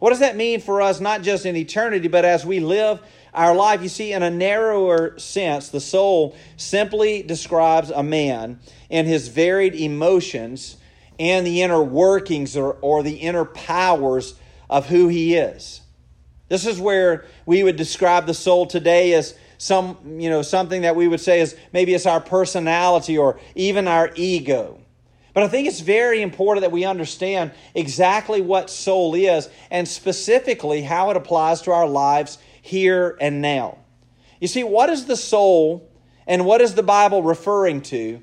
What 0.00 0.10
does 0.10 0.20
that 0.20 0.34
mean 0.34 0.60
for 0.60 0.80
us, 0.80 0.98
not 0.98 1.20
just 1.22 1.44
in 1.44 1.56
eternity, 1.56 2.08
but 2.08 2.24
as 2.24 2.44
we 2.44 2.58
live 2.58 3.00
our 3.32 3.54
life, 3.54 3.82
you 3.82 3.88
see, 3.88 4.12
in 4.12 4.22
a 4.22 4.30
narrower 4.30 5.18
sense, 5.18 5.68
the 5.68 5.80
soul 5.80 6.36
simply 6.56 7.22
describes 7.22 7.90
a 7.90 8.02
man 8.02 8.58
and 8.90 9.06
his 9.06 9.28
varied 9.28 9.74
emotions 9.74 10.76
and 11.18 11.46
the 11.46 11.62
inner 11.62 11.82
workings 11.82 12.56
or, 12.56 12.72
or 12.80 13.02
the 13.02 13.16
inner 13.16 13.44
powers 13.44 14.34
of 14.68 14.86
who 14.86 15.08
he 15.08 15.36
is. 15.36 15.80
This 16.48 16.66
is 16.66 16.80
where 16.80 17.26
we 17.46 17.62
would 17.62 17.76
describe 17.76 18.26
the 18.26 18.34
soul 18.34 18.66
today 18.66 19.14
as 19.14 19.34
some, 19.58 19.98
you 20.18 20.30
know, 20.30 20.42
something 20.42 20.82
that 20.82 20.96
we 20.96 21.06
would 21.06 21.20
say 21.20 21.40
is 21.40 21.54
maybe 21.72 21.94
it's 21.94 22.06
our 22.06 22.20
personality 22.20 23.16
or 23.16 23.38
even 23.54 23.86
our 23.86 24.10
ego. 24.16 24.80
But 25.32 25.44
I 25.44 25.48
think 25.48 25.68
it's 25.68 25.80
very 25.80 26.22
important 26.22 26.62
that 26.62 26.72
we 26.72 26.84
understand 26.84 27.52
exactly 27.74 28.40
what 28.40 28.68
soul 28.68 29.14
is 29.14 29.48
and 29.70 29.86
specifically 29.86 30.82
how 30.82 31.10
it 31.10 31.16
applies 31.16 31.62
to 31.62 31.72
our 31.72 31.86
lives 31.86 32.38
here 32.62 33.16
and 33.20 33.40
now. 33.40 33.78
You 34.40 34.48
see, 34.48 34.64
what 34.64 34.90
is 34.90 35.06
the 35.06 35.16
soul 35.16 35.88
and 36.26 36.44
what 36.44 36.60
is 36.60 36.74
the 36.74 36.82
Bible 36.82 37.22
referring 37.22 37.82
to 37.82 38.22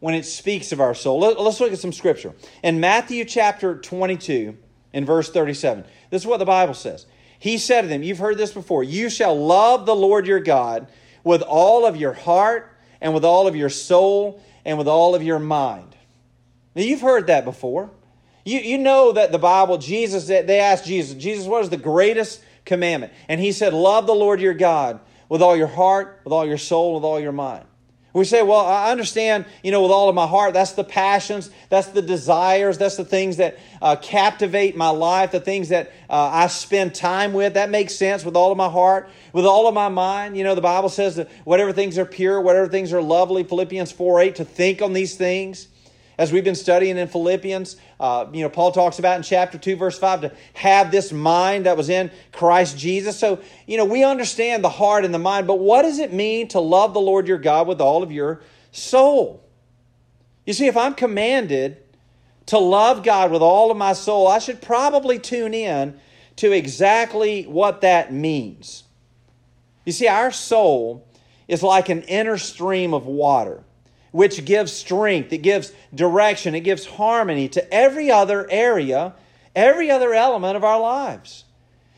when 0.00 0.14
it 0.14 0.24
speaks 0.24 0.72
of 0.72 0.80
our 0.80 0.94
soul? 0.94 1.20
Let's 1.20 1.60
look 1.60 1.72
at 1.72 1.78
some 1.78 1.92
scripture. 1.92 2.34
In 2.62 2.80
Matthew 2.80 3.24
chapter 3.24 3.76
22, 3.76 4.56
in 4.92 5.04
verse 5.04 5.30
37, 5.30 5.84
this 6.10 6.22
is 6.22 6.26
what 6.26 6.38
the 6.38 6.44
Bible 6.44 6.74
says. 6.74 7.06
He 7.38 7.58
said 7.58 7.82
to 7.82 7.88
them, 7.88 8.02
You've 8.02 8.18
heard 8.18 8.38
this 8.38 8.52
before, 8.52 8.82
you 8.82 9.10
shall 9.10 9.38
love 9.38 9.86
the 9.86 9.94
Lord 9.94 10.26
your 10.26 10.40
God 10.40 10.88
with 11.24 11.42
all 11.42 11.86
of 11.86 11.96
your 11.96 12.12
heart 12.12 12.72
and 13.00 13.12
with 13.12 13.24
all 13.24 13.46
of 13.46 13.56
your 13.56 13.68
soul 13.68 14.42
and 14.64 14.78
with 14.78 14.88
all 14.88 15.14
of 15.14 15.22
your 15.22 15.38
mind. 15.38 15.94
Now, 16.74 16.82
you've 16.82 17.00
heard 17.00 17.28
that 17.28 17.44
before. 17.44 17.90
You, 18.44 18.60
you 18.60 18.78
know 18.78 19.12
that 19.12 19.32
the 19.32 19.38
Bible, 19.38 19.78
Jesus, 19.78 20.26
they 20.26 20.60
asked 20.60 20.86
Jesus, 20.86 21.20
Jesus, 21.20 21.46
what 21.46 21.62
is 21.62 21.70
the 21.70 21.76
greatest 21.76 22.40
commandment. 22.66 23.14
And 23.28 23.40
he 23.40 23.52
said, 23.52 23.72
Love 23.72 24.06
the 24.06 24.14
Lord 24.14 24.40
your 24.40 24.52
God 24.54 25.00
with 25.30 25.40
all 25.40 25.56
your 25.56 25.66
heart, 25.66 26.20
with 26.24 26.32
all 26.32 26.46
your 26.46 26.58
soul, 26.58 26.94
with 26.96 27.04
all 27.04 27.18
your 27.18 27.32
mind. 27.32 27.64
We 28.16 28.24
say, 28.24 28.42
well, 28.42 28.64
I 28.64 28.92
understand, 28.92 29.44
you 29.62 29.70
know, 29.70 29.82
with 29.82 29.90
all 29.90 30.08
of 30.08 30.14
my 30.14 30.26
heart, 30.26 30.54
that's 30.54 30.72
the 30.72 30.84
passions, 30.84 31.50
that's 31.68 31.88
the 31.88 32.00
desires, 32.00 32.78
that's 32.78 32.96
the 32.96 33.04
things 33.04 33.36
that 33.36 33.58
uh, 33.82 33.96
captivate 33.96 34.74
my 34.74 34.88
life, 34.88 35.32
the 35.32 35.40
things 35.40 35.68
that 35.68 35.92
uh, 36.08 36.30
I 36.32 36.46
spend 36.46 36.94
time 36.94 37.34
with. 37.34 37.54
That 37.54 37.68
makes 37.68 37.94
sense 37.94 38.24
with 38.24 38.34
all 38.34 38.50
of 38.50 38.56
my 38.56 38.70
heart, 38.70 39.10
with 39.34 39.44
all 39.44 39.68
of 39.68 39.74
my 39.74 39.90
mind. 39.90 40.34
You 40.34 40.44
know, 40.44 40.54
the 40.54 40.62
Bible 40.62 40.88
says 40.88 41.16
that 41.16 41.30
whatever 41.44 41.74
things 41.74 41.98
are 41.98 42.06
pure, 42.06 42.40
whatever 42.40 42.68
things 42.68 42.90
are 42.94 43.02
lovely, 43.02 43.44
Philippians 43.44 43.92
4 43.92 44.20
8, 44.20 44.36
to 44.36 44.46
think 44.46 44.80
on 44.80 44.94
these 44.94 45.14
things. 45.14 45.68
As 46.18 46.32
we've 46.32 46.44
been 46.44 46.54
studying 46.54 46.96
in 46.96 47.08
Philippians, 47.08 47.76
uh, 48.00 48.26
you 48.32 48.42
know, 48.42 48.48
Paul 48.48 48.72
talks 48.72 48.98
about 48.98 49.16
in 49.16 49.22
chapter 49.22 49.58
2, 49.58 49.76
verse 49.76 49.98
5, 49.98 50.22
to 50.22 50.32
have 50.54 50.90
this 50.90 51.12
mind 51.12 51.66
that 51.66 51.76
was 51.76 51.90
in 51.90 52.10
Christ 52.32 52.78
Jesus. 52.78 53.18
So, 53.18 53.40
you 53.66 53.76
know, 53.76 53.84
we 53.84 54.02
understand 54.02 54.64
the 54.64 54.70
heart 54.70 55.04
and 55.04 55.12
the 55.12 55.18
mind, 55.18 55.46
but 55.46 55.58
what 55.58 55.82
does 55.82 55.98
it 55.98 56.14
mean 56.14 56.48
to 56.48 56.60
love 56.60 56.94
the 56.94 57.00
Lord 57.00 57.28
your 57.28 57.38
God 57.38 57.66
with 57.66 57.82
all 57.82 58.02
of 58.02 58.10
your 58.10 58.40
soul? 58.72 59.44
You 60.46 60.54
see, 60.54 60.68
if 60.68 60.76
I'm 60.76 60.94
commanded 60.94 61.82
to 62.46 62.58
love 62.58 63.02
God 63.02 63.30
with 63.30 63.42
all 63.42 63.70
of 63.70 63.76
my 63.76 63.92
soul, 63.92 64.26
I 64.26 64.38
should 64.38 64.62
probably 64.62 65.18
tune 65.18 65.52
in 65.52 66.00
to 66.36 66.52
exactly 66.52 67.44
what 67.44 67.82
that 67.82 68.10
means. 68.10 68.84
You 69.84 69.92
see, 69.92 70.08
our 70.08 70.30
soul 70.30 71.06
is 71.46 71.62
like 71.62 71.90
an 71.90 72.02
inner 72.02 72.38
stream 72.38 72.94
of 72.94 73.04
water 73.04 73.64
which 74.16 74.46
gives 74.46 74.72
strength, 74.72 75.30
it 75.30 75.42
gives 75.42 75.74
direction, 75.94 76.54
it 76.54 76.60
gives 76.60 76.86
harmony 76.86 77.50
to 77.50 77.72
every 77.72 78.10
other 78.10 78.50
area, 78.50 79.12
every 79.54 79.90
other 79.90 80.14
element 80.14 80.56
of 80.56 80.64
our 80.64 80.80
lives. 80.80 81.44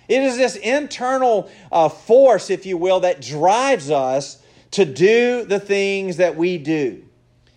It 0.09 0.25
is 0.25 0.37
this 0.37 0.57
internal 0.57 1.49
uh, 1.71 1.89
force, 1.89 2.51
if 2.51 2.67
you 2.67 2.77
will, 2.77 2.99
that 3.01 3.23
drives 3.23 3.89
us 3.89 4.43
to 4.73 4.85
do 4.85 5.45
the 5.45 5.61
things 5.61 6.17
that 6.17 6.35
we 6.35 6.59
do. 6.59 7.05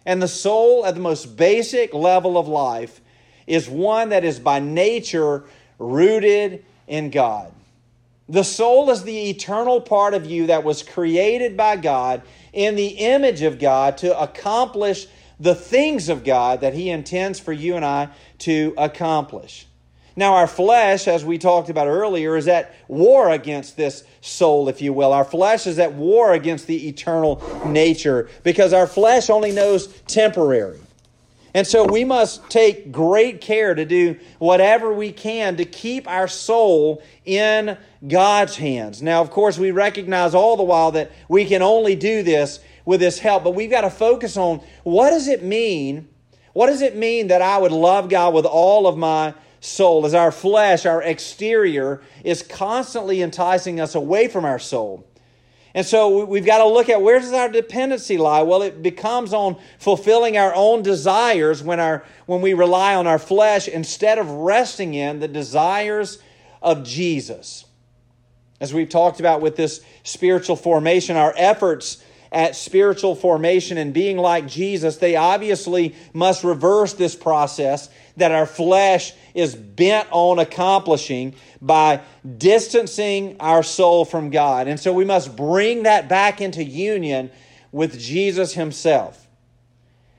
And 0.06 0.22
the 0.22 0.27
soul, 0.27 0.86
at 0.86 0.94
the 0.94 1.01
most 1.01 1.36
basic 1.36 1.91
level 1.91 2.38
of 2.38 2.48
life, 2.48 3.01
is 3.48 3.68
one 3.68 4.10
that 4.10 4.24
is 4.24 4.39
by 4.39 4.60
nature 4.60 5.44
rooted 5.80 6.63
in 6.86 7.10
God. 7.10 7.51
The 8.30 8.44
soul 8.44 8.91
is 8.91 9.01
the 9.01 9.32
eternal 9.32 9.82
part 9.82 10.13
of 10.13 10.27
you 10.27 10.48
that 10.48 10.63
was 10.63 10.84
created 10.84 11.58
by 11.58 11.77
God 11.77 12.22
in 12.53 12.75
the 12.75 12.88
image 12.88 13.41
of 13.41 13.60
God 13.60 13.98
to 14.00 14.20
accomplish 14.20 15.08
the 15.39 15.55
things 15.55 16.10
of 16.10 16.24
God 16.24 16.62
that 16.62 16.74
He 16.74 16.89
intends 16.89 17.39
for 17.39 17.53
you 17.53 17.75
and 17.75 17.86
I 17.86 18.10
to 18.39 18.74
accomplish. 18.77 19.67
Now, 20.15 20.34
our 20.34 20.48
flesh, 20.48 21.08
as 21.08 21.24
we 21.24 21.38
talked 21.38 21.70
about 21.70 21.88
earlier, 21.88 22.36
is 22.36 22.48
at 22.48 22.75
war 22.88 23.31
against 23.31 23.77
this 23.77 24.03
soul, 24.20 24.67
if 24.67 24.81
you 24.81 24.91
will. 24.91 25.13
Our 25.13 25.24
flesh 25.24 25.65
is 25.65 25.79
at 25.79 25.93
war 25.93 26.34
against 26.34 26.67
the 26.67 26.89
eternal 26.89 27.41
nature 27.65 28.29
because 28.43 28.74
our 28.74 28.88
flesh 28.88 29.29
only 29.29 29.51
knows 29.51 29.88
temporary. 30.08 30.79
And 31.53 31.67
so 31.67 31.86
we 31.86 32.05
must 32.05 32.50
take 32.50 32.91
great 32.91 33.41
care 33.41 33.75
to 33.75 33.86
do 33.86 34.17
whatever 34.39 34.93
we 34.93 35.12
can 35.12 35.58
to 35.58 35.65
keep 35.65 36.08
our 36.08 36.27
soul 36.27 37.03
in 37.25 37.77
God's 38.08 38.55
hands. 38.55 39.01
Now, 39.01 39.22
of 39.22 39.31
course, 39.31 39.58
we 39.58 39.72
recognize 39.72 40.34
all 40.34 40.55
the 40.55 40.63
while 40.63 40.91
that 40.91 41.12
we 41.27 41.46
can 41.46 41.62
only 41.62 41.96
do 41.96 42.24
this 42.24 42.62
with 42.86 43.01
His 43.01 43.20
help, 43.20 43.43
but 43.43 43.53
we've 43.53 43.70
got 43.70 43.81
to 43.81 43.89
focus 43.89 44.38
on 44.38 44.62
what 44.84 45.10
does 45.10 45.27
it 45.27 45.43
mean? 45.43 46.08
What 46.53 46.67
does 46.67 46.81
it 46.81 46.96
mean 46.96 47.27
that 47.27 47.41
I 47.41 47.58
would 47.58 47.72
love 47.72 48.10
God 48.10 48.34
with 48.34 48.46
all 48.46 48.88
of 48.88 48.98
my 48.98 49.34
soul 49.60 50.05
as 50.05 50.13
our 50.13 50.31
flesh, 50.31 50.86
our 50.86 51.03
exterior, 51.03 52.01
is 52.24 52.41
constantly 52.41 53.22
enticing 53.22 53.79
us 53.79 53.93
away 53.93 54.27
from 54.27 54.46
our 54.46 54.60
soul? 54.60 55.05
And 55.74 55.86
so 55.86 56.25
we've 56.25 56.46
got 56.46 56.58
to 56.58 56.68
look 56.68 56.90
at 56.90 57.01
where 57.01 57.20
does 57.20 57.32
our 57.32 57.48
dependency 57.48 58.18
lie? 58.18 58.42
Well, 58.42 58.62
it 58.62 58.84
becomes 58.84 59.34
on 59.34 59.58
fulfilling 59.80 60.38
our 60.38 60.54
own 60.54 60.82
desires 60.82 61.63
when, 61.63 61.80
our, 61.80 62.04
when 62.25 62.42
we 62.42 62.54
rely 62.54 62.96
on 62.96 63.08
our 63.08 63.20
flesh 63.20 63.68
instead 63.68 64.18
of 64.18 64.30
resting 64.30 64.94
in 64.94 65.20
the 65.20 65.30
desires 65.30 66.20
of 66.62 66.84
Jesus. 66.84 67.66
As 68.60 68.74
we've 68.74 68.90
talked 68.90 69.20
about 69.20 69.42
with 69.42 69.56
this 69.56 69.82
spiritual 70.04 70.56
formation, 70.56 71.16
our 71.16 71.34
efforts 71.38 72.04
at 72.31 72.55
spiritual 72.55 73.13
formation 73.15 73.77
and 73.77 73.93
being 73.93 74.17
like 74.17 74.47
Jesus, 74.47 74.97
they 74.97 75.15
obviously 75.15 75.95
must 76.13 76.43
reverse 76.43 76.93
this 76.93 77.15
process 77.15 77.89
that 78.17 78.31
our 78.31 78.45
flesh 78.45 79.13
is 79.33 79.53
bent 79.55 80.07
on 80.11 80.39
accomplishing 80.39 81.35
by 81.61 82.01
distancing 82.38 83.35
our 83.39 83.63
soul 83.63 84.05
from 84.05 84.29
God. 84.29 84.67
And 84.67 84.79
so 84.79 84.93
we 84.93 85.05
must 85.05 85.35
bring 85.35 85.83
that 85.83 86.07
back 86.07 86.41
into 86.41 86.63
union 86.63 87.31
with 87.71 88.00
Jesus 88.00 88.53
Himself. 88.53 89.27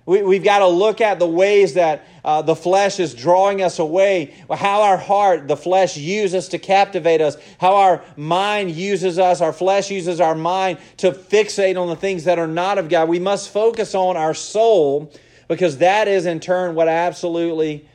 We, 0.05 0.35
have 0.35 0.45
got 0.45 0.59
to 0.59 0.67
look 0.67 1.01
at 1.01 1.21
the 1.21 1.29
ways 1.29 1.75
that 1.75 2.05
uh, 2.25 2.43
the 2.43 2.57
flesh 2.57 2.99
is 2.99 3.15
drawing 3.15 3.63
us 3.63 3.79
away, 3.79 4.35
how 4.51 4.83
our 4.83 4.97
heart, 4.97 5.47
the 5.47 5.57
flesh, 5.57 5.97
uses 5.97 6.49
to 6.49 6.59
captivate 6.59 7.21
us, 7.21 7.37
how 7.59 7.77
our 7.77 8.05
mind 8.17 8.73
uses 8.73 9.19
us, 9.19 9.41
our 9.41 9.53
flesh 9.53 9.91
uses 9.91 10.21
our 10.21 10.35
mind 10.35 10.79
to 10.99 11.13
fixate 11.13 11.81
on 11.81 11.89
the 11.89 11.97
things 11.97 12.25
that 12.25 12.39
are 12.39 12.49
not 12.49 12.79
of 12.79 12.89
God. 12.89 13.09
We 13.09 13.21
must 13.21 13.51
focus 13.51 13.95
on 13.95 14.17
our 14.17 14.35
soul 14.35 15.13
because 15.47 15.79
that 15.79 16.09
is, 16.09 16.27
in 16.27 16.41
turn, 16.41 16.75
what 16.75 16.89
absolutely 16.89 17.89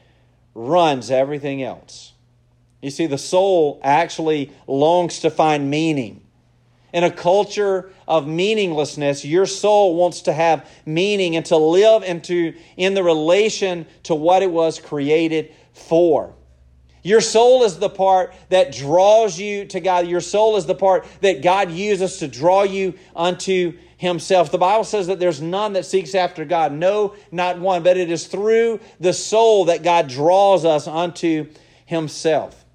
runs 0.54 1.12
everything 1.12 1.62
else. 1.62 2.14
You 2.82 2.90
see, 2.90 3.08
the 3.08 3.18
soul 3.18 3.82
actually 3.84 4.52
longs 4.66 5.20
to 5.20 5.30
find 5.30 5.70
meaning. 5.70 6.22
In 6.94 7.04
a 7.04 7.12
culture 7.12 7.92
of 8.08 8.28
meaninglessness, 8.28 9.26
your 9.26 9.46
soul 9.46 9.96
wants 9.96 10.22
to 10.22 10.34
have 10.34 10.70
meaning 10.86 11.36
and 11.36 11.46
to 11.48 11.58
live 11.58 12.04
into 12.04 12.54
in 12.78 12.94
the 12.94 13.04
relation 13.04 13.86
to 14.04 14.16
what 14.16 14.44
it 14.44 14.52
was 14.52 14.80
created 14.80 15.54
for. 15.74 16.34
Your 17.04 17.22
soul 17.22 17.64
is 17.64 17.80
the 17.80 17.90
part 17.90 18.34
that 18.50 18.74
draws 18.74 19.40
you 19.40 19.66
to 19.66 19.80
God. 19.80 20.08
Your 20.08 20.22
soul 20.22 20.58
is 20.58 20.66
the 20.66 20.76
part 20.76 21.06
that 21.22 21.42
God 21.42 21.72
uses 21.72 22.18
to 22.18 22.28
draw 22.28 22.64
you 22.64 22.96
unto 23.16 23.78
himself. 23.98 24.52
The 24.52 24.58
Bible 24.58 24.84
says 24.84 25.08
that 25.08 25.20
there's 25.20 25.42
none 25.42 25.74
that 25.74 25.86
seeks 25.86 26.16
after 26.16 26.44
God. 26.44 26.74
No, 26.74 27.16
not 27.32 27.60
one. 27.60 27.84
But 27.84 27.98
it 27.98 28.12
is 28.12 28.28
through 28.28 28.80
the 29.00 29.14
soul 29.14 29.66
that 29.66 29.84
God 29.84 30.08
draws 30.08 30.66
us 30.66 30.88
unto 30.88 31.48
himself. 31.86 32.66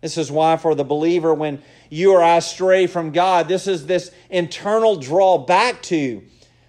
This 0.00 0.18
is 0.18 0.30
why, 0.30 0.56
for 0.56 0.74
the 0.74 0.84
believer, 0.84 1.32
when 1.32 1.62
you 1.90 2.12
or 2.12 2.22
I 2.22 2.38
stray 2.40 2.86
from 2.86 3.12
God, 3.12 3.48
this 3.48 3.66
is 3.66 3.86
this 3.86 4.10
internal 4.30 4.96
draw 4.96 5.38
back 5.38 5.82
to 5.84 6.22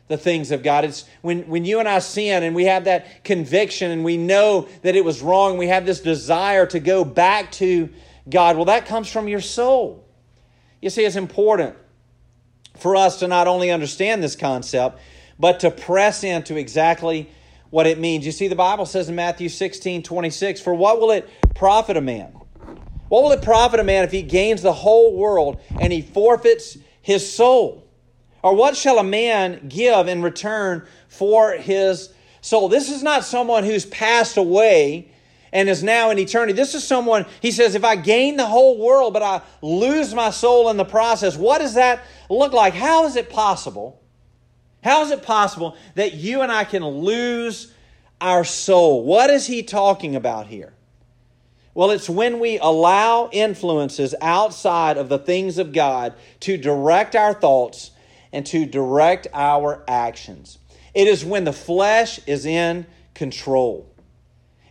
the 0.08 0.18
things 0.18 0.52
of 0.52 0.64
God. 0.64 0.86
It's 0.86 1.06
when, 1.22 1.48
when 1.48 1.66
you 1.66 1.80
and 1.80 1.88
I 1.88 2.00
sin 2.00 2.44
and 2.44 2.56
we 2.56 2.66
have 2.66 2.86
that 2.86 3.24
conviction 3.24 3.92
and 3.92 4.04
we 4.04 4.18
know 4.18 4.68
that 4.84 4.96
it 4.96 5.04
was 5.04 5.22
wrong, 5.22 5.58
we 5.58 5.68
have 5.68 5.86
this 5.86 6.00
desire 6.00 6.66
to 6.68 6.80
go 6.80 7.04
back 7.04 7.52
to 7.54 7.90
God. 8.30 8.56
Well, 8.56 8.66
that 8.66 8.86
comes 8.86 9.10
from 9.12 9.28
your 9.28 9.42
soul. 9.42 10.06
You 10.82 10.90
see, 10.90 11.04
it's 11.04 11.16
important 11.16 11.76
for 12.78 12.96
us 12.96 13.20
to 13.20 13.28
not 13.28 13.48
only 13.48 13.72
understand 13.72 14.24
this 14.24 14.36
concept, 14.36 15.00
but 15.40 15.60
to 15.62 15.72
press 15.72 16.24
into 16.24 16.56
exactly 16.56 17.30
what 17.70 17.88
it 17.88 18.00
means. 18.00 18.26
You 18.26 18.32
see, 18.32 18.48
the 18.48 18.56
Bible 18.56 18.86
says 18.86 19.10
in 19.10 19.16
Matthew 19.16 19.50
16 19.50 20.04
26, 20.04 20.62
For 20.62 20.74
what 20.74 21.00
will 21.00 21.12
it 21.12 21.30
profit 21.56 21.98
a 21.98 22.02
man? 22.02 22.37
What 23.10 23.24
will 23.24 23.32
it 23.32 23.42
profit 23.42 23.80
a 23.80 23.84
man 23.84 24.04
if 24.04 24.12
he 24.12 24.22
gains 24.22 24.62
the 24.62 24.74
whole 24.74 25.16
world 25.16 25.60
and 25.80 25.94
he 25.94 26.02
forfeits 26.02 26.78
his 27.02 27.32
soul? 27.32 27.88
Or 28.44 28.54
what 28.54 28.76
shall 28.76 29.00
a 29.00 29.04
man 29.04 29.68
give 29.68 30.08
in 30.08 30.22
return 30.22 30.86
for 31.08 31.54
his 31.54 32.14
soul? 32.42 32.70
This 32.70 32.90
is 32.90 33.04
not 33.04 33.24
someone 33.26 33.64
who's 33.64 33.86
passed 33.86 34.38
away 34.38 35.12
and 35.52 35.70
is 35.70 35.84
now 35.84 36.10
in 36.10 36.20
eternity. 36.20 36.54
This 36.54 36.76
is 36.76 36.84
someone, 36.84 37.26
he 37.42 37.52
says, 37.52 37.76
if 37.76 37.84
I 37.84 37.96
gain 37.96 38.38
the 38.38 38.46
whole 38.46 38.78
world, 38.78 39.14
but 39.14 39.24
I 39.24 39.42
lose 39.62 40.14
my 40.14 40.30
soul 40.30 40.70
in 40.70 40.78
the 40.78 40.86
process, 40.86 41.38
what 41.38 41.60
does 41.60 41.76
that 41.76 42.02
look 42.30 42.54
like? 42.54 42.74
How 42.74 43.06
is 43.06 43.16
it 43.16 43.30
possible? 43.30 44.02
How 44.84 45.04
is 45.04 45.12
it 45.12 45.24
possible 45.24 45.76
that 45.96 46.14
you 46.14 46.42
and 46.42 46.52
I 46.52 46.64
can 46.64 46.86
lose 46.86 47.74
our 48.22 48.44
soul? 48.44 49.04
What 49.04 49.30
is 49.30 49.48
he 49.48 49.64
talking 49.64 50.16
about 50.16 50.48
here? 50.48 50.74
Well, 51.78 51.92
it's 51.92 52.10
when 52.10 52.40
we 52.40 52.58
allow 52.58 53.30
influences 53.32 54.16
outside 54.20 54.98
of 54.98 55.10
the 55.10 55.20
things 55.20 55.60
of 55.60 55.74
God 55.74 56.16
to 56.40 56.58
direct 56.58 57.16
our 57.16 57.36
thoughts 57.36 57.92
and 58.34 58.44
to 58.48 58.66
direct 58.66 59.28
our 59.32 59.84
actions. 59.88 60.58
It 60.96 61.08
is 61.08 61.24
when 61.24 61.44
the 61.44 61.54
flesh 61.54 62.20
is 62.26 62.48
in 62.48 62.88
control. 63.14 63.88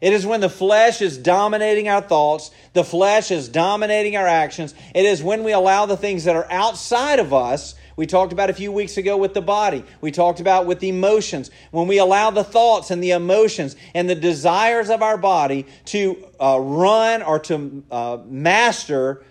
It 0.01 0.15
is 0.15 0.27
when 0.27 0.41
the 0.41 0.51
flesh 0.51 1.01
is 1.01 1.17
dominating 1.17 1.89
our 1.89 2.01
thoughts, 2.01 2.51
the 2.73 2.83
flesh 2.83 3.31
is 3.31 3.49
dominating 3.49 4.17
our 4.17 4.27
actions. 4.27 4.75
It 4.93 5.07
is 5.07 5.23
when 5.23 5.45
we 5.45 5.53
allow 5.53 5.87
the 5.87 5.97
things 5.97 6.25
that 6.25 6.35
are 6.35 6.51
outside 6.51 7.21
of 7.21 7.33
us. 7.33 7.77
We 7.97 8.07
talked 8.07 8.35
about 8.35 8.51
a 8.51 8.55
few 8.55 8.71
weeks 8.71 8.99
ago 8.99 9.17
with 9.17 9.33
the 9.33 9.41
body. 9.41 9.83
We 10.03 10.11
talked 10.11 10.39
about 10.39 10.67
with 10.67 10.83
emotions. 10.83 11.51
When 11.71 11.89
we 11.89 11.97
allow 11.97 12.31
the 12.31 12.45
thoughts 12.45 12.91
and 12.91 13.03
the 13.03 13.13
emotions 13.13 13.75
and 13.95 14.09
the 14.09 14.15
desires 14.15 14.91
of 14.91 15.03
our 15.03 15.17
body 15.17 15.67
to 15.87 16.29
uh, 16.39 16.59
run 16.61 17.23
or 17.23 17.39
to 17.41 17.83
uh, 17.91 18.19
master 18.27 19.25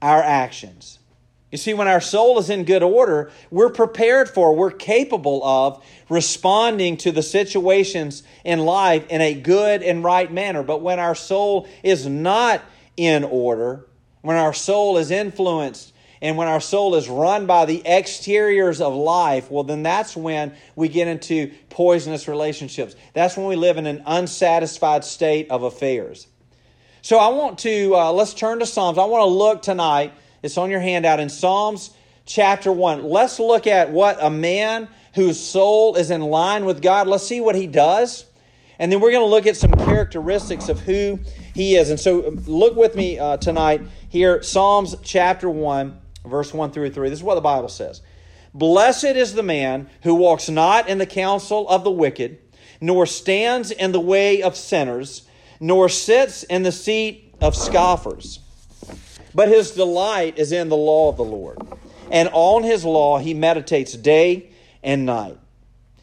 our 0.00 0.22
actions. 0.22 0.98
You 1.52 1.58
see, 1.58 1.74
when 1.74 1.88
our 1.88 2.00
soul 2.00 2.38
is 2.38 2.50
in 2.50 2.64
good 2.64 2.82
order, 2.82 3.30
we're 3.50 3.70
prepared 3.70 4.28
for, 4.28 4.54
we're 4.54 4.72
capable 4.72 5.44
of 5.44 5.84
responding 6.08 6.96
to 6.98 7.12
the 7.12 7.22
situations 7.22 8.22
in 8.44 8.60
life 8.60 9.06
in 9.08 9.20
a 9.20 9.34
good 9.34 9.82
and 9.82 10.02
right 10.02 10.32
manner. 10.32 10.62
But 10.62 10.80
when 10.80 10.98
our 10.98 11.14
soul 11.14 11.68
is 11.82 12.06
not 12.06 12.62
in 12.96 13.24
order, 13.24 13.86
when 14.22 14.36
our 14.36 14.52
soul 14.52 14.96
is 14.96 15.10
influenced 15.10 15.92
and 16.20 16.36
when 16.36 16.48
our 16.48 16.60
soul 16.60 16.94
is 16.94 17.08
run 17.08 17.46
by 17.46 17.66
the 17.66 17.86
exteriors 17.86 18.80
of 18.80 18.94
life, 18.94 19.50
well, 19.50 19.64
then 19.64 19.82
that's 19.82 20.16
when 20.16 20.54
we 20.74 20.88
get 20.88 21.08
into 21.08 21.52
poisonous 21.68 22.26
relationships. 22.26 22.96
That's 23.12 23.36
when 23.36 23.46
we 23.46 23.56
live 23.56 23.76
in 23.76 23.86
an 23.86 24.02
unsatisfied 24.06 25.04
state 25.04 25.50
of 25.50 25.62
affairs. 25.62 26.26
So 27.02 27.18
I 27.18 27.28
want 27.28 27.58
to, 27.60 27.94
uh, 27.94 28.12
let's 28.12 28.34
turn 28.34 28.60
to 28.60 28.66
Psalms. 28.66 28.98
I 28.98 29.04
want 29.04 29.22
to 29.22 29.26
look 29.26 29.62
tonight, 29.62 30.12
it's 30.42 30.56
on 30.56 30.70
your 30.70 30.80
handout, 30.80 31.20
in 31.20 31.28
Psalms 31.28 31.90
chapter 32.24 32.72
1. 32.72 33.04
Let's 33.04 33.38
look 33.38 33.66
at 33.66 33.90
what 33.90 34.16
a 34.20 34.30
man 34.30 34.88
whose 35.14 35.38
soul 35.38 35.96
is 35.96 36.10
in 36.10 36.20
line 36.20 36.64
with 36.64 36.82
God, 36.82 37.06
let's 37.06 37.26
see 37.26 37.40
what 37.40 37.54
he 37.54 37.66
does. 37.66 38.26
And 38.78 38.92
then 38.92 39.00
we're 39.00 39.12
going 39.12 39.24
to 39.24 39.30
look 39.30 39.46
at 39.46 39.56
some 39.56 39.72
characteristics 39.72 40.68
of 40.68 40.80
who 40.80 41.18
he 41.54 41.76
is. 41.76 41.88
And 41.88 41.98
so 41.98 42.34
look 42.46 42.76
with 42.76 42.94
me 42.94 43.18
uh, 43.18 43.38
tonight 43.38 43.80
here, 44.10 44.42
Psalms 44.42 44.94
chapter 45.02 45.48
1 45.48 45.98
verse 46.26 46.52
1 46.52 46.72
through 46.72 46.90
3. 46.90 47.08
This 47.08 47.18
is 47.18 47.22
what 47.22 47.34
the 47.34 47.40
Bible 47.40 47.68
says 47.68 48.02
Blessed 48.54 49.04
is 49.04 49.34
the 49.34 49.42
man 49.42 49.88
who 50.02 50.14
walks 50.14 50.48
not 50.48 50.88
in 50.88 50.98
the 50.98 51.06
counsel 51.06 51.68
of 51.68 51.84
the 51.84 51.90
wicked, 51.90 52.38
nor 52.80 53.06
stands 53.06 53.70
in 53.70 53.92
the 53.92 54.00
way 54.00 54.42
of 54.42 54.56
sinners, 54.56 55.26
nor 55.60 55.88
sits 55.88 56.42
in 56.44 56.62
the 56.62 56.72
seat 56.72 57.34
of 57.40 57.54
scoffers. 57.54 58.40
But 59.34 59.48
his 59.48 59.72
delight 59.72 60.38
is 60.38 60.52
in 60.52 60.70
the 60.70 60.76
law 60.76 61.10
of 61.10 61.18
the 61.18 61.24
Lord, 61.24 61.58
and 62.10 62.30
on 62.32 62.62
his 62.62 62.84
law 62.84 63.18
he 63.18 63.34
meditates 63.34 63.92
day 63.92 64.50
and 64.82 65.04
night. 65.04 65.38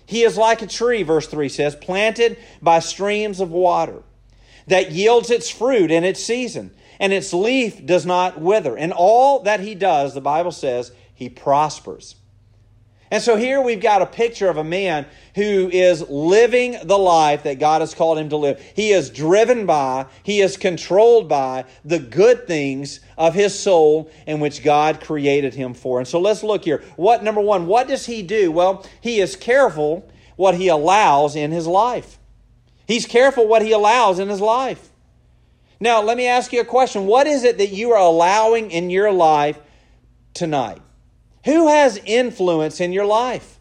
He 0.05 0.23
is 0.23 0.37
like 0.37 0.61
a 0.61 0.67
tree, 0.67 1.01
verse 1.01 1.27
3 1.27 1.49
says, 1.49 1.75
planted 1.75 2.37
by 2.61 2.79
streams 2.79 3.39
of 3.39 3.49
water, 3.49 4.03
that 4.67 4.91
yields 4.91 5.31
its 5.31 5.49
fruit 5.49 5.89
in 5.89 6.03
its 6.03 6.23
season 6.23 6.71
and 6.99 7.13
its 7.13 7.33
leaf 7.33 7.85
does 7.85 8.05
not 8.05 8.39
wither. 8.39 8.77
And 8.77 8.93
all 8.93 9.39
that 9.43 9.59
he 9.59 9.75
does, 9.75 10.13
the 10.13 10.21
Bible 10.21 10.51
says, 10.51 10.91
he 11.13 11.29
prospers. 11.29 12.15
And 13.13 13.21
so 13.21 13.35
here 13.35 13.61
we've 13.61 13.79
got 13.79 14.01
a 14.01 14.07
picture 14.07 14.49
of 14.49 14.57
a 14.57 14.63
man 14.63 15.05
who 15.35 15.69
is 15.71 16.01
living 16.09 16.77
the 16.83 16.97
life 16.97 17.43
that 17.43 17.59
God 17.59 17.81
has 17.81 17.93
called 17.93 18.17
him 18.17 18.29
to 18.29 18.37
live. 18.37 18.59
He 18.75 18.91
is 18.91 19.11
driven 19.11 19.67
by, 19.67 20.07
he 20.23 20.41
is 20.41 20.57
controlled 20.57 21.29
by 21.29 21.65
the 21.85 21.99
good 21.99 22.47
things 22.47 23.01
of 23.15 23.35
his 23.35 23.57
soul 23.57 24.09
in 24.25 24.39
which 24.39 24.63
God 24.63 24.99
created 24.99 25.53
him 25.53 25.75
for. 25.75 25.99
And 25.99 26.07
so 26.07 26.19
let's 26.19 26.41
look 26.41 26.65
here. 26.65 26.83
What, 26.95 27.23
number 27.23 27.39
one, 27.39 27.67
what 27.67 27.87
does 27.87 28.07
he 28.07 28.23
do? 28.23 28.51
Well, 28.51 28.83
he 28.99 29.21
is 29.21 29.35
careful 29.35 30.09
what 30.35 30.55
he 30.55 30.69
allows 30.69 31.35
in 31.35 31.51
his 31.51 31.67
life. 31.67 32.17
He's 32.87 33.05
careful 33.05 33.47
what 33.47 33.61
he 33.61 33.73
allows 33.73 34.17
in 34.17 34.27
his 34.27 34.41
life. 34.41 34.89
Now, 35.83 36.01
let 36.01 36.15
me 36.15 36.27
ask 36.27 36.53
you 36.53 36.61
a 36.61 36.65
question. 36.65 37.07
What 37.07 37.27
is 37.27 37.43
it 37.43 37.57
that 37.57 37.73
you 37.73 37.91
are 37.91 37.99
allowing 37.99 38.71
in 38.71 38.89
your 38.89 39.11
life 39.11 39.59
tonight? 40.33 40.81
Who 41.43 41.67
has 41.67 41.97
influence 42.05 42.79
in 42.79 42.93
your 42.93 43.05
life? 43.05 43.59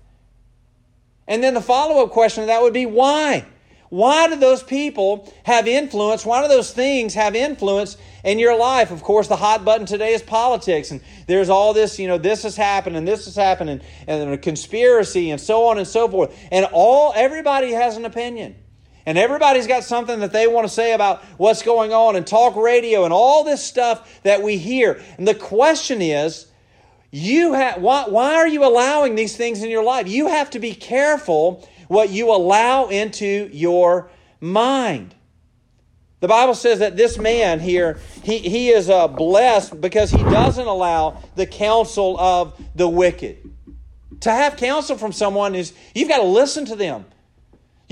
And 1.27 1.43
then 1.43 1.55
the 1.55 1.61
follow 1.61 2.05
up 2.05 2.13
question 2.13 2.45
to 2.45 2.47
that 2.47 2.63
would 2.63 2.73
be 2.73 2.87
why? 2.87 3.45
Why 3.89 4.29
do 4.29 4.37
those 4.37 4.63
people 4.63 5.35
have 5.43 5.67
influence? 5.67 6.25
Why 6.25 6.43
do 6.43 6.47
those 6.47 6.73
things 6.73 7.13
have 7.15 7.35
influence 7.35 7.97
in 8.23 8.39
your 8.39 8.57
life? 8.57 8.93
Of 8.93 9.03
course, 9.03 9.27
the 9.27 9.35
hot 9.35 9.65
button 9.65 9.85
today 9.85 10.15
is 10.15 10.23
politics, 10.23 10.93
and 10.93 11.01
there's 11.27 11.49
all 11.49 11.75
this, 11.75 11.99
you 11.99 12.07
know, 12.07 12.19
this 12.19 12.45
has 12.45 12.55
happened 12.55 12.97
and 12.97 13.07
this 13.07 13.25
has 13.25 13.35
happened, 13.35 13.69
and, 13.69 13.83
and 14.07 14.31
a 14.31 14.39
conspiracy, 14.39 15.33
and 15.33 15.41
so 15.41 15.65
on 15.65 15.77
and 15.77 15.89
so 15.89 16.09
forth. 16.09 16.39
And 16.53 16.67
all 16.71 17.13
everybody 17.17 17.73
has 17.73 17.97
an 17.97 18.05
opinion. 18.05 18.55
And 19.05 19.19
everybody's 19.19 19.67
got 19.67 19.85
something 19.85 20.21
that 20.21 20.33
they 20.33 20.47
want 20.47 20.67
to 20.67 20.73
say 20.73 20.93
about 20.93 21.23
what's 21.37 21.63
going 21.63 21.93
on 21.93 22.15
and 22.17 22.27
talk 22.27 22.57
radio 22.57 23.05
and 23.05 23.13
all 23.13 23.43
this 23.45 23.63
stuff 23.63 24.23
that 24.23 24.43
we 24.43 24.59
hear. 24.59 25.03
And 25.19 25.27
the 25.27 25.35
question 25.35 26.01
is, 26.01 26.47
you 27.11 27.53
have 27.53 27.83
why, 27.83 28.05
why 28.09 28.35
are 28.35 28.49
you 28.49 28.65
allowing 28.65 29.17
these 29.17 29.37
things 29.37 29.63
in 29.63 29.71
your 29.71 29.85
life? 29.85 30.09
You 30.09 30.29
have 30.29 30.51
to 30.51 30.59
be 30.59 30.75
careful 30.75 31.69
what 31.89 32.11
you 32.11 32.31
allow 32.31 32.89
into 32.89 33.51
your 33.53 34.11
mind. 34.41 35.15
The 36.21 36.29
Bible 36.29 36.55
says 36.55 36.79
that 36.79 36.97
this 36.97 37.19
man 37.19 37.59
here, 37.59 37.99
he, 38.23 38.39
he 38.39 38.69
is 38.69 38.89
uh, 38.89 39.09
blessed 39.09 39.81
because 39.81 40.13
he 40.13 40.23
doesn't 40.23 40.67
allow 40.67 41.21
the 41.35 41.47
counsel 41.47 42.19
of 42.19 42.59
the 42.77 42.89
wicked. 42.89 43.39
To 44.21 44.31
have 44.31 44.57
counsel 44.57 44.97
from 44.97 45.11
someone 45.11 45.57
is, 45.57 45.73
you've 45.97 46.09
got 46.09 46.19
to 46.19 46.27
listen 46.27 46.65
to 46.67 46.77
them. 46.77 47.05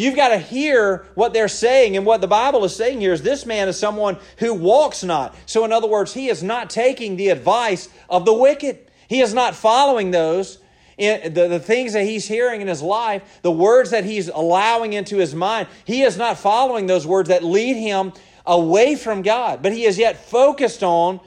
You've 0.01 0.17
got 0.17 0.29
to 0.29 0.39
hear 0.39 1.05
what 1.15 1.35
they're 1.35 1.47
saying. 1.47 1.95
And 1.95 2.07
what 2.07 2.23
the 2.23 2.27
Bible 2.27 2.65
is 2.65 2.75
saying 2.75 3.01
here 3.01 3.13
is 3.13 3.21
this 3.21 3.45
man 3.45 3.69
is 3.69 3.79
someone 3.79 4.17
who 4.39 4.55
walks 4.55 5.05
not. 5.05 5.37
So, 5.45 5.63
in 5.67 5.73
other 5.73 5.87
words, 5.87 6.15
he 6.15 6.31
is 6.31 6.43
not 6.43 6.71
taking 6.71 7.17
the 7.17 7.29
advice 7.29 7.91
of 8.09 8.25
the 8.25 8.33
wicked. 8.33 8.79
He 9.09 9.21
is 9.21 9.35
not 9.35 9.55
following 9.55 10.11
those. 10.11 10.59
The, 10.97 11.31
the 11.31 11.61
things 11.61 11.93
that 11.93 12.05
he's 12.05 12.27
hearing 12.27 12.63
in 12.63 12.69
his 12.69 12.81
life, 12.81 13.41
the 13.43 13.51
words 13.51 13.91
that 13.91 14.05
he's 14.05 14.29
allowing 14.29 14.95
into 14.95 15.19
his 15.19 15.35
mind, 15.35 15.69
he 15.85 16.01
is 16.01 16.17
not 16.17 16.39
following 16.39 16.87
those 16.87 17.07
words 17.07 17.29
that 17.29 17.45
lead 17.45 17.77
him 17.77 18.15
away 18.47 18.95
from 18.97 19.21
God. 19.21 19.63
But 19.63 19.73
he 19.73 19.85
is 19.85 19.99
yet 19.99 20.25
focused 20.25 20.83
on 20.83 21.21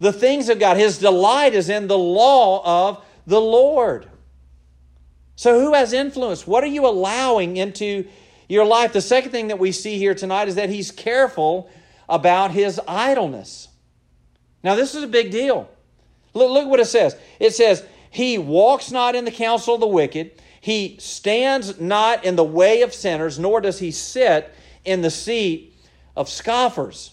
the 0.00 0.12
things 0.12 0.50
of 0.50 0.58
God. 0.58 0.76
His 0.76 0.98
delight 0.98 1.54
is 1.54 1.70
in 1.70 1.88
the 1.88 1.98
law 1.98 2.88
of 2.88 3.02
the 3.26 3.40
Lord. 3.40 4.06
So, 5.38 5.60
who 5.60 5.72
has 5.72 5.92
influence? 5.92 6.48
What 6.48 6.64
are 6.64 6.68
you 6.68 6.84
allowing 6.84 7.58
into 7.58 8.08
your 8.48 8.64
life? 8.64 8.92
The 8.92 9.00
second 9.00 9.30
thing 9.30 9.46
that 9.48 9.60
we 9.60 9.70
see 9.70 9.96
here 9.96 10.12
tonight 10.12 10.48
is 10.48 10.56
that 10.56 10.68
he's 10.68 10.90
careful 10.90 11.70
about 12.08 12.50
his 12.50 12.80
idleness. 12.88 13.68
Now, 14.64 14.74
this 14.74 14.96
is 14.96 15.04
a 15.04 15.06
big 15.06 15.30
deal. 15.30 15.70
Look, 16.34 16.50
look 16.50 16.68
what 16.68 16.80
it 16.80 16.86
says. 16.86 17.14
It 17.38 17.54
says, 17.54 17.86
He 18.10 18.36
walks 18.36 18.90
not 18.90 19.14
in 19.14 19.24
the 19.24 19.30
counsel 19.30 19.76
of 19.76 19.80
the 19.80 19.86
wicked, 19.86 20.32
he 20.60 20.96
stands 20.98 21.80
not 21.80 22.24
in 22.24 22.34
the 22.34 22.42
way 22.42 22.82
of 22.82 22.92
sinners, 22.92 23.38
nor 23.38 23.60
does 23.60 23.78
he 23.78 23.92
sit 23.92 24.52
in 24.84 25.02
the 25.02 25.10
seat 25.10 25.72
of 26.16 26.28
scoffers. 26.28 27.12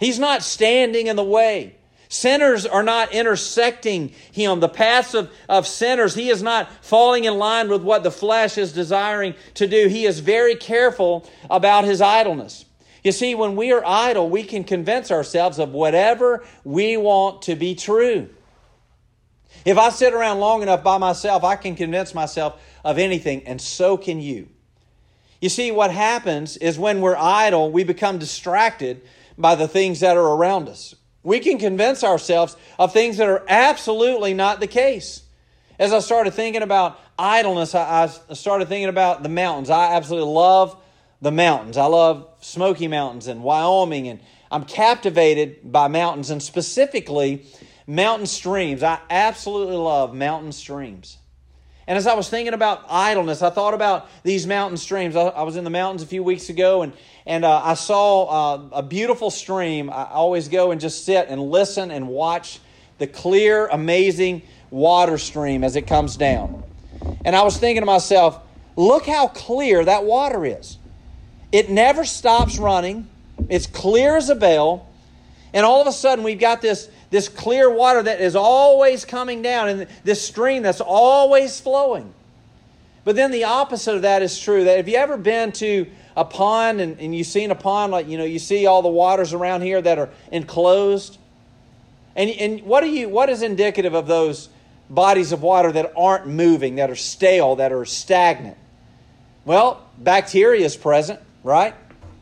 He's 0.00 0.18
not 0.18 0.42
standing 0.42 1.08
in 1.08 1.16
the 1.16 1.22
way. 1.22 1.76
Sinners 2.14 2.64
are 2.64 2.84
not 2.84 3.12
intersecting 3.12 4.10
him. 4.30 4.60
The 4.60 4.68
paths 4.68 5.14
of, 5.14 5.32
of 5.48 5.66
sinners, 5.66 6.14
he 6.14 6.30
is 6.30 6.44
not 6.44 6.70
falling 6.80 7.24
in 7.24 7.38
line 7.38 7.68
with 7.68 7.82
what 7.82 8.04
the 8.04 8.10
flesh 8.12 8.56
is 8.56 8.72
desiring 8.72 9.34
to 9.54 9.66
do. 9.66 9.88
He 9.88 10.06
is 10.06 10.20
very 10.20 10.54
careful 10.54 11.28
about 11.50 11.82
his 11.82 12.00
idleness. 12.00 12.66
You 13.02 13.10
see, 13.10 13.34
when 13.34 13.56
we 13.56 13.72
are 13.72 13.84
idle, 13.84 14.30
we 14.30 14.44
can 14.44 14.62
convince 14.62 15.10
ourselves 15.10 15.58
of 15.58 15.72
whatever 15.72 16.44
we 16.62 16.96
want 16.96 17.42
to 17.42 17.56
be 17.56 17.74
true. 17.74 18.28
If 19.64 19.76
I 19.76 19.88
sit 19.88 20.14
around 20.14 20.38
long 20.38 20.62
enough 20.62 20.84
by 20.84 20.98
myself, 20.98 21.42
I 21.42 21.56
can 21.56 21.74
convince 21.74 22.14
myself 22.14 22.62
of 22.84 22.96
anything, 22.96 23.42
and 23.44 23.60
so 23.60 23.96
can 23.96 24.20
you. 24.20 24.48
You 25.40 25.48
see, 25.48 25.72
what 25.72 25.90
happens 25.90 26.58
is 26.58 26.78
when 26.78 27.00
we're 27.00 27.16
idle, 27.16 27.72
we 27.72 27.82
become 27.82 28.18
distracted 28.18 29.02
by 29.36 29.56
the 29.56 29.66
things 29.66 29.98
that 29.98 30.16
are 30.16 30.36
around 30.36 30.68
us. 30.68 30.94
We 31.24 31.40
can 31.40 31.58
convince 31.58 32.04
ourselves 32.04 32.56
of 32.78 32.92
things 32.92 33.16
that 33.16 33.28
are 33.28 33.42
absolutely 33.48 34.34
not 34.34 34.60
the 34.60 34.66
case. 34.68 35.22
As 35.78 35.92
I 35.92 35.98
started 35.98 36.34
thinking 36.34 36.62
about 36.62 37.00
idleness, 37.18 37.74
I, 37.74 38.04
I 38.04 38.34
started 38.34 38.68
thinking 38.68 38.88
about 38.88 39.24
the 39.24 39.28
mountains. 39.28 39.70
I 39.70 39.94
absolutely 39.94 40.30
love 40.30 40.80
the 41.20 41.32
mountains. 41.32 41.76
I 41.76 41.86
love 41.86 42.28
Smoky 42.40 42.86
Mountains 42.86 43.26
and 43.26 43.42
Wyoming, 43.42 44.06
and 44.06 44.20
I'm 44.50 44.64
captivated 44.64 45.72
by 45.72 45.88
mountains 45.88 46.30
and 46.30 46.42
specifically 46.42 47.46
mountain 47.86 48.26
streams. 48.26 48.82
I 48.82 49.00
absolutely 49.08 49.76
love 49.76 50.14
mountain 50.14 50.52
streams. 50.52 51.16
And 51.86 51.98
as 51.98 52.06
I 52.06 52.14
was 52.14 52.28
thinking 52.28 52.54
about 52.54 52.84
idleness, 52.88 53.42
I 53.42 53.50
thought 53.50 53.74
about 53.74 54.08
these 54.22 54.46
mountain 54.46 54.76
streams. 54.76 55.16
I, 55.16 55.22
I 55.22 55.42
was 55.42 55.56
in 55.56 55.64
the 55.64 55.70
mountains 55.70 56.02
a 56.02 56.06
few 56.06 56.22
weeks 56.22 56.48
ago 56.48 56.82
and, 56.82 56.92
and 57.26 57.44
uh, 57.44 57.60
I 57.62 57.74
saw 57.74 58.24
uh, 58.24 58.62
a 58.72 58.82
beautiful 58.82 59.30
stream. 59.30 59.90
I 59.90 60.04
always 60.10 60.48
go 60.48 60.70
and 60.70 60.80
just 60.80 61.04
sit 61.04 61.28
and 61.28 61.40
listen 61.40 61.90
and 61.90 62.08
watch 62.08 62.60
the 62.98 63.06
clear, 63.06 63.66
amazing 63.66 64.42
water 64.70 65.18
stream 65.18 65.62
as 65.62 65.76
it 65.76 65.86
comes 65.86 66.16
down. 66.16 66.62
And 67.24 67.36
I 67.36 67.42
was 67.42 67.58
thinking 67.58 67.82
to 67.82 67.86
myself, 67.86 68.40
look 68.76 69.06
how 69.06 69.28
clear 69.28 69.84
that 69.84 70.04
water 70.04 70.44
is. 70.44 70.78
It 71.52 71.70
never 71.70 72.04
stops 72.04 72.58
running, 72.58 73.08
it's 73.48 73.66
clear 73.66 74.16
as 74.16 74.30
a 74.30 74.34
bell. 74.34 74.88
And 75.54 75.64
all 75.64 75.80
of 75.80 75.86
a 75.86 75.92
sudden, 75.92 76.24
we've 76.24 76.38
got 76.38 76.60
this 76.60 76.90
this 77.14 77.28
clear 77.28 77.70
water 77.70 78.02
that 78.02 78.20
is 78.20 78.34
always 78.34 79.04
coming 79.04 79.40
down 79.40 79.68
and 79.68 79.86
this 80.02 80.20
stream 80.20 80.64
that's 80.64 80.80
always 80.80 81.60
flowing. 81.60 82.12
But 83.04 83.14
then 83.14 83.30
the 83.30 83.44
opposite 83.44 83.94
of 83.94 84.02
that 84.02 84.20
is 84.20 84.38
true. 84.38 84.64
That 84.64 84.78
have 84.78 84.88
you 84.88 84.96
ever 84.96 85.16
been 85.16 85.52
to 85.52 85.86
a 86.16 86.24
pond 86.24 86.80
and, 86.80 86.98
and 86.98 87.14
you've 87.14 87.28
seen 87.28 87.52
a 87.52 87.54
pond 87.54 87.92
like, 87.92 88.08
you 88.08 88.18
know, 88.18 88.24
you 88.24 88.40
see 88.40 88.66
all 88.66 88.82
the 88.82 88.88
waters 88.88 89.32
around 89.32 89.62
here 89.62 89.80
that 89.80 89.96
are 89.96 90.10
enclosed? 90.32 91.18
And, 92.16 92.30
and 92.30 92.62
what, 92.62 92.82
are 92.82 92.88
you, 92.88 93.08
what 93.08 93.30
is 93.30 93.42
indicative 93.42 93.94
of 93.94 94.08
those 94.08 94.48
bodies 94.90 95.30
of 95.30 95.40
water 95.40 95.70
that 95.70 95.92
aren't 95.96 96.26
moving, 96.26 96.76
that 96.76 96.90
are 96.90 96.96
stale, 96.96 97.56
that 97.56 97.72
are 97.72 97.84
stagnant? 97.84 98.56
Well, 99.44 99.86
bacteria 99.98 100.64
is 100.64 100.76
present, 100.76 101.20
right? 101.44 101.74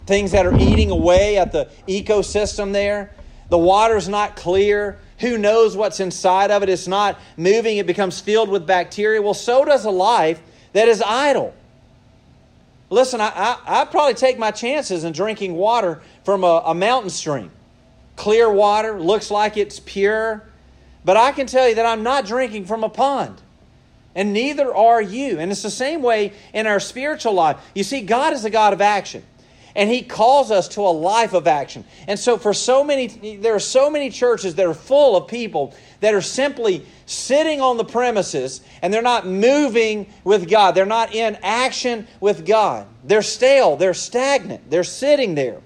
Things 0.07 0.33
that 0.33 0.45
are 0.45 0.59
eating 0.59 0.91
away 0.91 1.39
at 1.39 1.53
the 1.53 1.71
ecosystem 1.89 2.73
there. 2.73 3.15
The 3.53 3.59
water's 3.59 4.09
not 4.09 4.35
clear. 4.35 4.97
Who 5.19 5.37
knows 5.37 5.77
what's 5.77 6.01
inside 6.01 6.51
of 6.51 6.63
it? 6.63 6.71
It's 6.71 6.89
not 6.89 7.21
moving, 7.37 7.77
it 7.77 7.87
becomes 7.87 8.19
filled 8.19 8.49
with 8.49 8.67
bacteria. 8.67 9.21
Well, 9.21 9.35
so 9.35 9.63
does 9.63 9.85
a 9.85 9.91
life 9.91 10.41
that 10.73 10.89
is 10.89 11.03
idle. 11.03 11.53
Listen, 12.89 13.21
I, 13.21 13.29
I, 13.29 13.83
I 13.83 13.85
probably 13.85 14.15
take 14.15 14.39
my 14.39 14.53
chances 14.53 15.05
in 15.05 15.13
drinking 15.13 15.53
water 15.53 16.01
from 16.25 16.45
a, 16.45 16.63
a 16.65 16.75
mountain 16.75 17.11
stream. 17.11 17.51
Clear 18.17 18.51
water, 18.51 18.99
looks 18.99 19.31
like 19.31 19.59
it's 19.59 19.81
pure, 19.81 20.43
but 21.05 21.19
I 21.19 21.33
can 21.33 21.47
tell 21.47 21.69
you 21.69 21.75
that 21.75 21.85
I'm 21.85 22.03
not 22.03 22.25
drinking 22.25 22.65
from 22.65 22.83
a 22.85 22.89
pond. 22.89 23.43
And 24.15 24.33
neither 24.33 24.75
are 24.75 25.03
you. 25.03 25.39
And 25.39 25.53
it's 25.53 25.63
the 25.63 25.71
same 25.71 26.01
way 26.01 26.33
in 26.55 26.67
our 26.67 26.81
spiritual 26.81 27.35
life. 27.35 27.59
You 27.75 27.85
see, 27.85 28.01
God 28.01 28.33
is 28.33 28.47
a 28.47 28.51
God 28.51 28.73
of 28.73 28.81
action. 28.81 29.25
And 29.75 29.89
he 29.89 30.03
calls 30.03 30.51
us 30.51 30.69
to 30.69 30.83
a 30.83 30.93
life 30.93 31.33
of 31.33 31.47
action. 31.47 31.85
And 32.07 32.19
so 32.19 32.37
for 32.37 32.53
so 32.53 32.85
many 32.85 33.37
there 33.37 33.55
are 33.55 33.61
so 33.61 33.91
many 33.91 34.11
churches 34.11 34.55
that 34.57 34.67
are 34.67 34.75
full 34.75 35.17
of 35.17 35.29
people 35.29 35.75
that 36.01 36.15
are 36.15 36.23
simply 36.23 36.85
sitting 37.07 37.61
on 37.61 37.77
the 37.77 37.85
premises 37.85 38.61
and 38.83 38.93
they're 38.93 39.03
not 39.03 39.27
moving 39.27 40.07
with 40.25 40.49
God. 40.49 40.73
They're 40.75 40.85
not 40.85 41.15
in 41.15 41.39
action 41.43 42.07
with 42.21 42.45
God. 42.45 42.87
They're 43.05 43.23
stale, 43.23 43.77
they're 43.77 43.95
stagnant. 43.95 44.71
They're 44.71 44.85
sitting 44.85 45.35
there. 45.35 45.61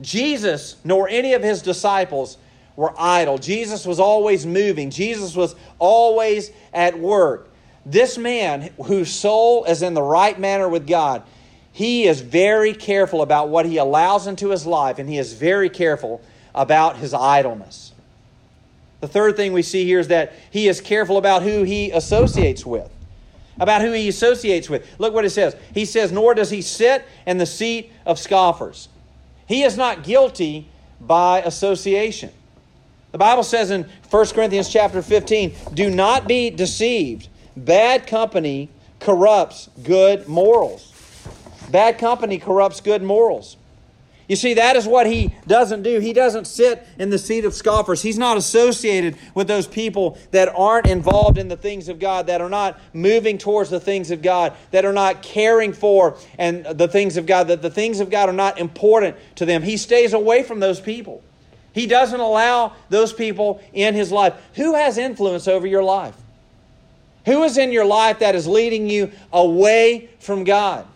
Jesus 0.00 0.76
nor 0.84 1.08
any 1.08 1.32
of 1.34 1.42
his 1.42 1.62
disciples 1.62 2.38
were 2.76 2.92
idle. 2.98 3.38
Jesus 3.38 3.86
was 3.86 4.00
always 4.00 4.44
moving. 4.44 4.90
Jesus 4.90 5.36
was 5.36 5.54
always 5.78 6.50
at 6.72 6.98
work. 6.98 7.48
This 7.86 8.16
man 8.18 8.70
whose 8.86 9.12
soul 9.12 9.64
is 9.64 9.82
in 9.82 9.94
the 9.94 10.02
right 10.02 10.38
manner 10.38 10.68
with 10.68 10.86
God, 10.86 11.22
he 11.74 12.04
is 12.04 12.20
very 12.20 12.72
careful 12.72 13.20
about 13.20 13.48
what 13.48 13.66
he 13.66 13.78
allows 13.78 14.28
into 14.28 14.50
his 14.50 14.64
life, 14.64 15.00
and 15.00 15.08
he 15.08 15.18
is 15.18 15.32
very 15.32 15.68
careful 15.68 16.22
about 16.54 16.98
his 16.98 17.12
idleness. 17.12 17.92
The 19.00 19.08
third 19.08 19.34
thing 19.36 19.52
we 19.52 19.62
see 19.62 19.84
here 19.84 19.98
is 19.98 20.06
that 20.06 20.34
he 20.52 20.68
is 20.68 20.80
careful 20.80 21.18
about 21.18 21.42
who 21.42 21.64
he 21.64 21.90
associates 21.90 22.64
with. 22.64 22.88
About 23.58 23.82
who 23.82 23.90
he 23.90 24.08
associates 24.08 24.70
with. 24.70 24.88
Look 25.00 25.14
what 25.14 25.24
it 25.24 25.30
says. 25.30 25.56
He 25.74 25.84
says, 25.84 26.12
Nor 26.12 26.34
does 26.34 26.48
he 26.48 26.62
sit 26.62 27.04
in 27.26 27.38
the 27.38 27.44
seat 27.44 27.90
of 28.06 28.20
scoffers. 28.20 28.88
He 29.48 29.64
is 29.64 29.76
not 29.76 30.04
guilty 30.04 30.68
by 31.00 31.42
association. 31.42 32.30
The 33.10 33.18
Bible 33.18 33.42
says 33.42 33.72
in 33.72 33.90
1 34.10 34.26
Corinthians 34.28 34.68
chapter 34.68 35.02
15, 35.02 35.52
Do 35.74 35.90
not 35.90 36.28
be 36.28 36.50
deceived. 36.50 37.28
Bad 37.56 38.06
company 38.06 38.68
corrupts 39.00 39.70
good 39.82 40.28
morals. 40.28 40.93
Bad 41.74 41.98
company 41.98 42.38
corrupts 42.38 42.80
good 42.80 43.02
morals. 43.02 43.56
You 44.28 44.36
see, 44.36 44.54
that 44.54 44.76
is 44.76 44.86
what 44.86 45.08
he 45.08 45.34
doesn't 45.48 45.82
do. 45.82 45.98
He 45.98 46.12
doesn't 46.12 46.46
sit 46.46 46.86
in 47.00 47.10
the 47.10 47.18
seat 47.18 47.44
of 47.44 47.52
scoffers. 47.52 48.00
He's 48.00 48.16
not 48.16 48.36
associated 48.36 49.16
with 49.34 49.48
those 49.48 49.66
people 49.66 50.16
that 50.30 50.48
aren't 50.54 50.86
involved 50.86 51.36
in 51.36 51.48
the 51.48 51.56
things 51.56 51.88
of 51.88 51.98
God, 51.98 52.28
that 52.28 52.40
are 52.40 52.48
not 52.48 52.78
moving 52.92 53.38
towards 53.38 53.70
the 53.70 53.80
things 53.80 54.12
of 54.12 54.22
God, 54.22 54.52
that 54.70 54.84
are 54.84 54.92
not 54.92 55.20
caring 55.20 55.72
for 55.72 56.16
and 56.38 56.64
the 56.64 56.86
things 56.86 57.16
of 57.16 57.26
God, 57.26 57.48
that 57.48 57.60
the 57.60 57.70
things 57.70 57.98
of 57.98 58.08
God 58.08 58.28
are 58.28 58.32
not 58.32 58.60
important 58.60 59.16
to 59.34 59.44
them. 59.44 59.64
He 59.64 59.76
stays 59.76 60.12
away 60.12 60.44
from 60.44 60.60
those 60.60 60.78
people. 60.78 61.24
He 61.72 61.88
doesn't 61.88 62.20
allow 62.20 62.74
those 62.88 63.12
people 63.12 63.60
in 63.72 63.94
his 63.94 64.12
life. 64.12 64.34
Who 64.54 64.76
has 64.76 64.96
influence 64.96 65.48
over 65.48 65.66
your 65.66 65.82
life? 65.82 66.14
Who 67.26 67.42
is 67.42 67.58
in 67.58 67.72
your 67.72 67.84
life 67.84 68.20
that 68.20 68.36
is 68.36 68.46
leading 68.46 68.88
you 68.88 69.10
away 69.32 70.10
from 70.20 70.44
God? 70.44 70.86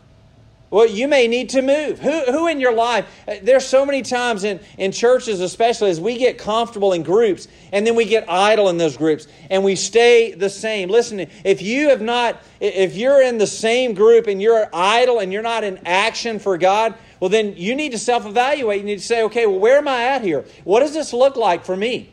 Well, 0.70 0.86
you 0.86 1.08
may 1.08 1.28
need 1.28 1.48
to 1.50 1.62
move. 1.62 1.98
Who, 1.98 2.20
who 2.30 2.46
in 2.46 2.60
your 2.60 2.74
life? 2.74 3.06
Uh, 3.26 3.36
there's 3.42 3.64
so 3.64 3.86
many 3.86 4.02
times 4.02 4.44
in, 4.44 4.60
in 4.76 4.92
churches, 4.92 5.40
especially 5.40 5.88
as 5.88 5.98
we 5.98 6.18
get 6.18 6.36
comfortable 6.36 6.92
in 6.92 7.02
groups 7.02 7.48
and 7.72 7.86
then 7.86 7.94
we 7.94 8.04
get 8.04 8.28
idle 8.28 8.68
in 8.68 8.76
those 8.76 8.96
groups 8.96 9.28
and 9.48 9.64
we 9.64 9.76
stay 9.76 10.32
the 10.32 10.50
same. 10.50 10.90
Listen, 10.90 11.20
if 11.42 11.62
you 11.62 11.88
have 11.88 12.02
not, 12.02 12.42
if 12.60 12.96
you're 12.96 13.22
in 13.22 13.38
the 13.38 13.46
same 13.46 13.94
group 13.94 14.26
and 14.26 14.42
you're 14.42 14.68
idle 14.74 15.20
and 15.20 15.32
you're 15.32 15.40
not 15.42 15.64
in 15.64 15.78
action 15.86 16.38
for 16.38 16.58
God, 16.58 16.94
well, 17.18 17.30
then 17.30 17.54
you 17.56 17.74
need 17.74 17.92
to 17.92 17.98
self 17.98 18.26
evaluate. 18.26 18.80
You 18.80 18.86
need 18.86 18.98
to 18.98 19.04
say, 19.04 19.22
okay, 19.24 19.46
well, 19.46 19.58
where 19.58 19.78
am 19.78 19.88
I 19.88 20.04
at 20.04 20.22
here? 20.22 20.44
What 20.64 20.80
does 20.80 20.92
this 20.92 21.14
look 21.14 21.36
like 21.36 21.64
for 21.64 21.76
me? 21.76 22.10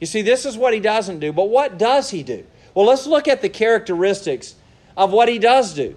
You 0.00 0.06
see, 0.06 0.22
this 0.22 0.46
is 0.46 0.56
what 0.56 0.74
he 0.74 0.80
doesn't 0.80 1.20
do. 1.20 1.32
But 1.32 1.48
what 1.48 1.78
does 1.78 2.10
he 2.10 2.24
do? 2.24 2.44
Well, 2.74 2.86
let's 2.86 3.06
look 3.06 3.28
at 3.28 3.40
the 3.40 3.48
characteristics 3.48 4.56
of 4.96 5.12
what 5.12 5.28
he 5.28 5.38
does 5.38 5.74
do. 5.74 5.96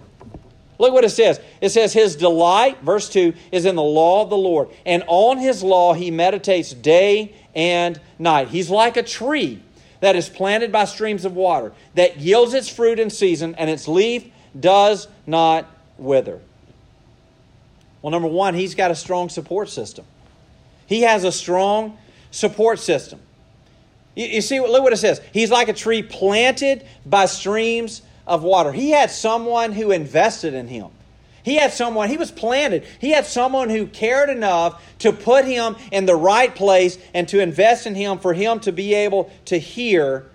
Look 0.79 0.93
what 0.93 1.03
it 1.03 1.09
says. 1.09 1.39
It 1.62 1.69
says, 1.69 1.93
His 1.93 2.15
delight, 2.15 2.81
verse 2.81 3.09
2, 3.09 3.33
is 3.51 3.65
in 3.65 3.75
the 3.75 3.83
law 3.83 4.23
of 4.23 4.29
the 4.29 4.38
Lord, 4.38 4.69
and 4.86 5.03
on 5.07 5.38
His 5.38 5.63
law 5.63 5.93
he 5.93 6.12
meditates 6.12 6.73
day 6.73 7.33
and 7.55 7.99
night. 8.17 8.49
He's 8.49 8.69
like 8.69 8.97
a 8.97 9.03
tree 9.03 9.62
that 9.99 10.15
is 10.15 10.27
planted 10.27 10.71
by 10.71 10.86
streams 10.86 11.25
of 11.25 11.36
water, 11.36 11.71
that 11.95 12.17
yields 12.17 12.53
its 12.53 12.67
fruit 12.67 12.99
in 12.99 13.09
season, 13.09 13.55
and 13.55 13.69
its 13.69 13.88
leaf 13.88 14.25
does 14.59 15.07
not 15.25 15.65
wither. 15.97 16.39
Well, 18.01 18.12
number 18.12 18.27
one, 18.27 18.53
he's 18.53 18.75
got 18.75 18.91
a 18.91 18.95
strong 18.95 19.29
support 19.29 19.69
system. 19.69 20.05
He 20.88 21.01
has 21.01 21.23
a 21.23 21.31
strong 21.31 21.97
support 22.31 22.79
system. 22.79 23.19
You, 24.15 24.27
you 24.27 24.41
see, 24.41 24.59
look 24.59 24.83
what 24.83 24.91
it 24.91 24.97
says. 24.97 25.21
He's 25.31 25.49
like 25.49 25.69
a 25.69 25.73
tree 25.73 26.03
planted 26.03 26.86
by 27.05 27.25
streams 27.25 28.01
of 28.25 28.43
water. 28.43 28.71
He 28.71 28.91
had 28.91 29.12
someone 29.12 29.71
who 29.71 29.91
invested 29.91 30.53
in 30.53 30.67
him. 30.67 30.88
He 31.43 31.55
had 31.55 31.73
someone, 31.73 32.09
he 32.09 32.17
was 32.17 32.31
planted. 32.31 32.86
He 32.99 33.12
had 33.12 33.25
someone 33.25 33.69
who 33.69 33.86
cared 33.86 34.29
enough 34.29 34.81
to 34.99 35.12
put 35.12 35.43
him 35.45 35.75
in 35.91 36.05
the 36.05 36.15
right 36.15 36.53
place 36.53 36.97
and 37.13 37.27
to 37.29 37.41
invest 37.41 37.86
in 37.86 37.95
him 37.95 38.19
for 38.19 38.33
him 38.33 38.62
to 38.62 38.71
be 38.71 38.93
able 38.93 39.29
to 39.45 39.57
hear 39.57 40.25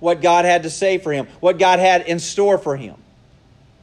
what 0.00 0.22
God 0.22 0.44
had 0.46 0.62
to 0.62 0.70
say 0.70 0.98
for 0.98 1.12
him, 1.12 1.26
what 1.40 1.58
God 1.58 1.78
had 1.78 2.02
in 2.02 2.18
store 2.18 2.56
for 2.56 2.76
him. 2.76 2.96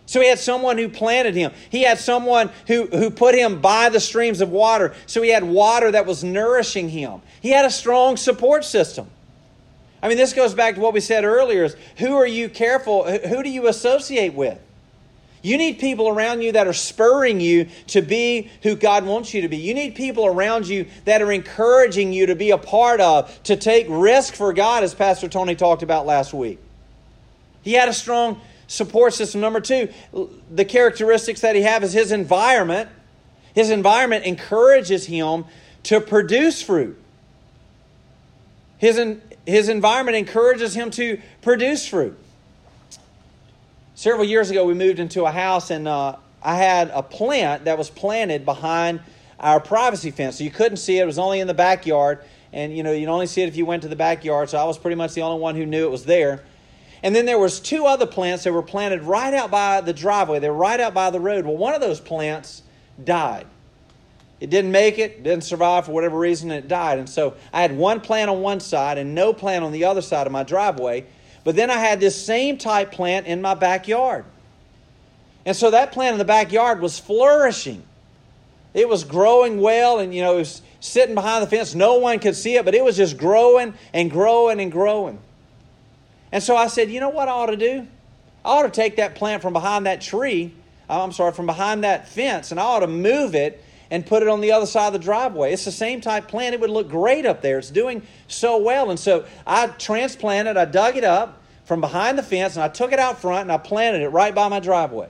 So 0.05 0.19
he 0.19 0.27
had 0.27 0.39
someone 0.39 0.77
who 0.77 0.89
planted 0.89 1.35
him. 1.35 1.51
He 1.69 1.83
had 1.83 1.97
someone 1.97 2.49
who, 2.67 2.87
who 2.87 3.09
put 3.09 3.35
him 3.35 3.61
by 3.61 3.89
the 3.89 3.99
streams 3.99 4.41
of 4.41 4.49
water. 4.49 4.93
So 5.05 5.21
he 5.21 5.29
had 5.29 5.43
water 5.43 5.91
that 5.91 6.05
was 6.05 6.23
nourishing 6.23 6.89
him. 6.89 7.21
He 7.41 7.49
had 7.49 7.65
a 7.65 7.71
strong 7.71 8.17
support 8.17 8.65
system. 8.65 9.09
I 10.03 10.09
mean, 10.09 10.17
this 10.17 10.33
goes 10.33 10.53
back 10.53 10.75
to 10.75 10.81
what 10.81 10.93
we 10.93 10.99
said 10.99 11.23
earlier 11.23 11.63
is 11.63 11.77
who 11.97 12.17
are 12.17 12.27
you 12.27 12.49
careful, 12.49 13.09
who 13.09 13.41
do 13.41 13.49
you 13.49 13.67
associate 13.67 14.33
with? 14.33 14.59
You 15.41 15.57
need 15.57 15.79
people 15.79 16.09
around 16.09 16.41
you 16.41 16.51
that 16.51 16.67
are 16.67 16.73
spurring 16.73 17.39
you 17.39 17.67
to 17.87 18.01
be 18.01 18.49
who 18.63 18.75
God 18.75 19.05
wants 19.05 19.33
you 19.33 19.41
to 19.41 19.47
be. 19.47 19.57
You 19.57 19.73
need 19.73 19.95
people 19.95 20.25
around 20.25 20.67
you 20.67 20.87
that 21.05 21.21
are 21.21 21.31
encouraging 21.31 22.11
you 22.11 22.25
to 22.25 22.35
be 22.35 22.51
a 22.51 22.57
part 22.57 22.99
of, 22.99 23.43
to 23.43 23.55
take 23.55 23.87
risk 23.89 24.35
for 24.35 24.51
God, 24.51 24.83
as 24.83 24.93
Pastor 24.93 25.29
Tony 25.29 25.55
talked 25.55 25.83
about 25.83 26.05
last 26.05 26.33
week. 26.33 26.59
He 27.61 27.73
had 27.73 27.87
a 27.87 27.93
strong 27.93 28.41
support 28.67 29.13
system. 29.13 29.39
Number 29.39 29.61
two, 29.61 29.87
the 30.51 30.65
characteristics 30.65 31.41
that 31.41 31.55
he 31.55 31.61
has 31.61 31.81
is 31.83 31.93
his 31.93 32.11
environment. 32.11 32.89
His 33.55 33.69
environment 33.69 34.25
encourages 34.25 35.05
him 35.05 35.45
to 35.83 36.01
produce 36.01 36.61
fruit. 36.61 36.99
His, 38.77 38.97
his 39.45 39.69
environment 39.69 40.17
encourages 40.17 40.73
him 40.73 40.91
to 40.91 41.19
produce 41.41 41.87
fruit. 41.87 42.17
Several 43.95 44.25
years 44.25 44.49
ago, 44.49 44.65
we 44.65 44.73
moved 44.73 44.99
into 44.99 45.25
a 45.25 45.31
house, 45.31 45.69
and 45.69 45.87
uh, 45.87 46.15
I 46.41 46.55
had 46.55 46.89
a 46.89 47.03
plant 47.03 47.65
that 47.65 47.77
was 47.77 47.89
planted 47.89 48.45
behind 48.45 49.01
our 49.39 49.59
privacy 49.59 50.11
fence. 50.11 50.37
So 50.37 50.43
you 50.43 50.51
couldn't 50.51 50.77
see 50.77 50.97
it, 50.97 51.03
it 51.03 51.05
was 51.05 51.19
only 51.19 51.39
in 51.39 51.47
the 51.47 51.53
backyard. 51.53 52.19
And 52.51 52.75
you 52.75 52.83
know, 52.83 52.91
you'd 52.91 53.09
only 53.09 53.27
see 53.27 53.41
it 53.41 53.47
if 53.47 53.55
you 53.55 53.65
went 53.65 53.81
to 53.83 53.89
the 53.89 53.95
backyard. 53.95 54.49
So 54.49 54.57
I 54.57 54.63
was 54.63 54.77
pretty 54.77 54.95
much 54.95 55.13
the 55.13 55.21
only 55.21 55.41
one 55.41 55.55
who 55.55 55.65
knew 55.65 55.85
it 55.85 55.91
was 55.91 56.05
there. 56.05 56.43
And 57.01 57.13
then 57.13 57.25
there 57.25 57.39
was 57.39 57.59
two 57.59 57.85
other 57.85 58.05
plants 58.05 58.45
that 58.45 58.53
were 58.53 58.63
planted 58.63 59.03
right 59.03 59.33
out 59.33 59.51
by 59.51 59.81
the 59.81 59.91
driveway. 59.91 60.39
They 60.39 60.49
were 60.49 60.55
right 60.55 60.79
out 60.79 60.93
by 60.93 61.09
the 61.09 61.19
road. 61.19 61.45
Well, 61.45 61.57
one 61.57 61.73
of 61.73 61.81
those 61.81 61.99
plants 61.99 62.63
died. 63.03 63.45
It 64.43 64.49
didn't 64.49 64.73
make 64.73 64.99
it, 64.99 65.23
didn't 65.23 65.45
survive 65.45 65.85
for 65.85 65.93
whatever 65.93 66.19
reason, 66.19 66.51
and 66.51 66.65
it 66.65 66.67
died. 66.67 66.99
And 66.99 67.07
so 67.07 67.35
I 67.53 67.61
had 67.61 67.77
one 67.77 68.01
plant 68.01 68.29
on 68.29 68.41
one 68.41 68.59
side 68.59 68.97
and 68.97 69.15
no 69.15 69.31
plant 69.31 69.63
on 69.63 69.71
the 69.71 69.85
other 69.85 70.01
side 70.01 70.27
of 70.27 70.33
my 70.33 70.43
driveway. 70.43 71.05
But 71.45 71.55
then 71.55 71.71
I 71.71 71.77
had 71.77 72.01
this 72.01 72.21
same 72.21 72.57
type 72.57 72.91
plant 72.91 73.25
in 73.25 73.41
my 73.41 73.53
backyard. 73.53 74.25
And 75.45 75.55
so 75.55 75.71
that 75.71 75.93
plant 75.93 76.15
in 76.15 76.17
the 76.17 76.25
backyard 76.25 76.81
was 76.81 76.99
flourishing. 76.99 77.83
It 78.73 78.89
was 78.89 79.05
growing 79.05 79.61
well, 79.61 79.99
and 79.99 80.13
you 80.13 80.21
know, 80.21 80.33
it 80.35 80.39
was 80.39 80.61
sitting 80.81 81.15
behind 81.15 81.41
the 81.41 81.47
fence. 81.47 81.73
No 81.73 81.99
one 81.99 82.19
could 82.19 82.35
see 82.35 82.57
it, 82.57 82.65
but 82.65 82.75
it 82.75 82.83
was 82.83 82.97
just 82.97 83.17
growing 83.17 83.75
and 83.93 84.11
growing 84.11 84.59
and 84.59 84.69
growing. 84.69 85.19
And 86.33 86.43
so 86.43 86.57
I 86.57 86.67
said, 86.67 86.91
you 86.91 86.99
know 86.99 87.07
what 87.07 87.29
I 87.29 87.31
ought 87.31 87.45
to 87.45 87.55
do? 87.55 87.87
I 88.43 88.49
ought 88.49 88.63
to 88.63 88.69
take 88.69 88.97
that 88.97 89.15
plant 89.15 89.41
from 89.41 89.53
behind 89.53 89.85
that 89.85 90.01
tree, 90.01 90.53
uh, 90.89 91.01
I'm 91.01 91.13
sorry, 91.13 91.31
from 91.31 91.45
behind 91.45 91.85
that 91.85 92.09
fence, 92.09 92.51
and 92.51 92.59
I 92.59 92.63
ought 92.63 92.81
to 92.81 92.87
move 92.87 93.35
it 93.35 93.62
and 93.93 94.03
put 94.03 94.23
it 94.23 94.27
on 94.27 94.41
the 94.41 94.51
other 94.51 94.65
side 94.65 94.87
of 94.87 94.93
the 94.93 94.97
driveway. 94.97 95.53
It's 95.53 95.65
the 95.65 95.71
same 95.71 96.01
type 96.01 96.27
plant. 96.27 96.55
It 96.55 96.59
would 96.61 96.71
look 96.71 96.89
great 96.89 97.27
up 97.27 97.43
there. 97.43 97.59
It's 97.59 97.69
doing 97.69 98.01
so 98.27 98.57
well. 98.57 98.89
And 98.89 98.99
so 98.99 99.23
I 99.45 99.67
transplanted, 99.67 100.57
I 100.57 100.65
dug 100.65 100.97
it 100.97 101.03
up 101.03 101.43
from 101.65 101.79
behind 101.79 102.17
the 102.17 102.23
fence, 102.23 102.55
and 102.55 102.63
I 102.63 102.69
took 102.69 102.91
it 102.91 102.97
out 102.97 103.21
front 103.21 103.43
and 103.43 103.51
I 103.51 103.57
planted 103.57 104.01
it 104.01 104.09
right 104.09 104.33
by 104.33 104.47
my 104.47 104.59
driveway. 104.59 105.09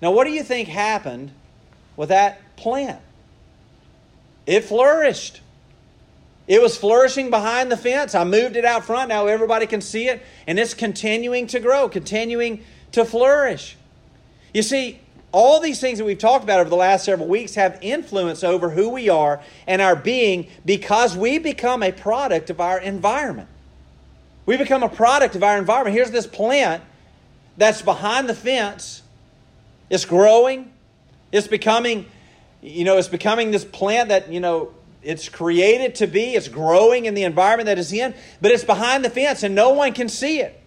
Now, 0.00 0.10
what 0.12 0.24
do 0.24 0.30
you 0.30 0.42
think 0.42 0.68
happened 0.68 1.32
with 1.96 2.08
that 2.08 2.40
plant? 2.56 3.02
It 4.46 4.64
flourished. 4.64 5.42
It 6.48 6.62
was 6.62 6.78
flourishing 6.78 7.28
behind 7.28 7.70
the 7.70 7.76
fence. 7.76 8.14
I 8.14 8.24
moved 8.24 8.56
it 8.56 8.64
out 8.64 8.86
front. 8.86 9.10
Now 9.10 9.26
everybody 9.26 9.66
can 9.66 9.82
see 9.82 10.08
it, 10.08 10.22
and 10.46 10.58
it's 10.58 10.72
continuing 10.72 11.46
to 11.48 11.60
grow, 11.60 11.90
continuing 11.90 12.64
to 12.92 13.04
flourish. 13.04 13.76
You 14.54 14.62
see, 14.62 15.00
all 15.36 15.60
these 15.60 15.78
things 15.78 15.98
that 15.98 16.06
we've 16.06 16.16
talked 16.16 16.44
about 16.44 16.60
over 16.60 16.70
the 16.70 16.76
last 16.76 17.04
several 17.04 17.28
weeks 17.28 17.56
have 17.56 17.78
influence 17.82 18.42
over 18.42 18.70
who 18.70 18.88
we 18.88 19.10
are 19.10 19.38
and 19.66 19.82
our 19.82 19.94
being 19.94 20.46
because 20.64 21.14
we 21.14 21.38
become 21.38 21.82
a 21.82 21.92
product 21.92 22.48
of 22.48 22.58
our 22.58 22.80
environment. 22.80 23.46
We 24.46 24.56
become 24.56 24.82
a 24.82 24.88
product 24.88 25.36
of 25.36 25.42
our 25.42 25.58
environment. 25.58 25.94
Here's 25.94 26.10
this 26.10 26.26
plant 26.26 26.82
that's 27.58 27.82
behind 27.82 28.30
the 28.30 28.34
fence. 28.34 29.02
It's 29.90 30.06
growing. 30.06 30.72
It's 31.32 31.48
becoming, 31.48 32.06
you 32.62 32.84
know, 32.84 32.96
it's 32.96 33.08
becoming 33.08 33.50
this 33.50 33.66
plant 33.66 34.08
that, 34.08 34.32
you 34.32 34.40
know, 34.40 34.72
it's 35.02 35.28
created 35.28 35.96
to 35.96 36.06
be. 36.06 36.34
It's 36.34 36.48
growing 36.48 37.04
in 37.04 37.12
the 37.12 37.24
environment 37.24 37.66
that 37.66 37.78
it's 37.78 37.92
in, 37.92 38.14
but 38.40 38.52
it's 38.52 38.64
behind 38.64 39.04
the 39.04 39.10
fence 39.10 39.42
and 39.42 39.54
no 39.54 39.68
one 39.74 39.92
can 39.92 40.08
see 40.08 40.40
it. 40.40 40.58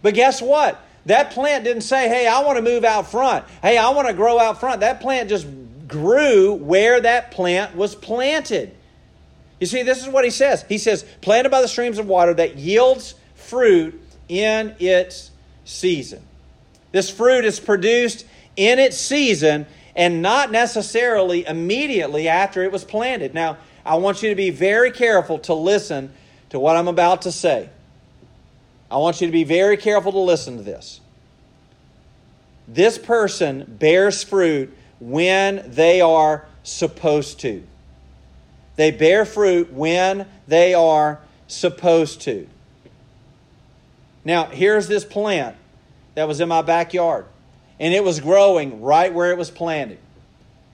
But 0.00 0.14
guess 0.14 0.40
what? 0.40 0.80
That 1.06 1.32
plant 1.32 1.64
didn't 1.64 1.82
say, 1.82 2.08
hey, 2.08 2.26
I 2.26 2.42
want 2.42 2.56
to 2.56 2.62
move 2.62 2.84
out 2.84 3.10
front. 3.10 3.44
Hey, 3.62 3.76
I 3.76 3.90
want 3.90 4.08
to 4.08 4.14
grow 4.14 4.38
out 4.38 4.60
front. 4.60 4.80
That 4.80 5.00
plant 5.00 5.28
just 5.28 5.46
grew 5.86 6.54
where 6.54 7.00
that 7.00 7.30
plant 7.30 7.76
was 7.76 7.94
planted. 7.94 8.74
You 9.60 9.66
see, 9.66 9.82
this 9.82 10.02
is 10.02 10.08
what 10.08 10.24
he 10.24 10.30
says. 10.30 10.64
He 10.68 10.78
says, 10.78 11.04
planted 11.20 11.50
by 11.50 11.60
the 11.60 11.68
streams 11.68 11.98
of 11.98 12.06
water 12.06 12.34
that 12.34 12.56
yields 12.56 13.14
fruit 13.34 14.00
in 14.28 14.74
its 14.78 15.30
season. 15.64 16.22
This 16.92 17.10
fruit 17.10 17.44
is 17.44 17.60
produced 17.60 18.26
in 18.56 18.78
its 18.78 18.96
season 18.96 19.66
and 19.96 20.22
not 20.22 20.50
necessarily 20.50 21.46
immediately 21.46 22.28
after 22.28 22.62
it 22.62 22.72
was 22.72 22.84
planted. 22.84 23.34
Now, 23.34 23.58
I 23.84 23.96
want 23.96 24.22
you 24.22 24.30
to 24.30 24.34
be 24.34 24.50
very 24.50 24.90
careful 24.90 25.38
to 25.40 25.54
listen 25.54 26.12
to 26.50 26.58
what 26.58 26.76
I'm 26.76 26.88
about 26.88 27.22
to 27.22 27.32
say. 27.32 27.68
I 28.94 28.98
want 28.98 29.20
you 29.20 29.26
to 29.26 29.32
be 29.32 29.42
very 29.42 29.76
careful 29.76 30.12
to 30.12 30.20
listen 30.20 30.56
to 30.56 30.62
this. 30.62 31.00
This 32.68 32.96
person 32.96 33.64
bears 33.80 34.22
fruit 34.22 34.72
when 35.00 35.64
they 35.66 36.00
are 36.00 36.46
supposed 36.62 37.40
to. 37.40 37.64
They 38.76 38.92
bear 38.92 39.24
fruit 39.24 39.72
when 39.72 40.28
they 40.46 40.74
are 40.74 41.18
supposed 41.48 42.20
to. 42.20 42.46
Now, 44.24 44.44
here's 44.44 44.86
this 44.86 45.04
plant 45.04 45.56
that 46.14 46.28
was 46.28 46.40
in 46.40 46.48
my 46.48 46.62
backyard, 46.62 47.26
and 47.80 47.92
it 47.92 48.04
was 48.04 48.20
growing 48.20 48.80
right 48.80 49.12
where 49.12 49.32
it 49.32 49.36
was 49.36 49.50
planted. 49.50 49.98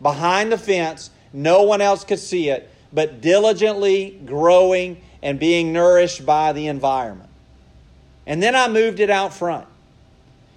Behind 0.02 0.52
the 0.52 0.58
fence, 0.58 1.08
no 1.32 1.62
one 1.62 1.80
else 1.80 2.04
could 2.04 2.18
see 2.18 2.50
it, 2.50 2.68
but 2.92 3.22
diligently 3.22 4.20
growing 4.26 5.00
and 5.22 5.38
being 5.38 5.72
nourished 5.72 6.26
by 6.26 6.52
the 6.52 6.66
environment. 6.66 7.29
And 8.30 8.40
then 8.40 8.54
I 8.54 8.68
moved 8.68 9.00
it 9.00 9.10
out 9.10 9.34
front. 9.34 9.66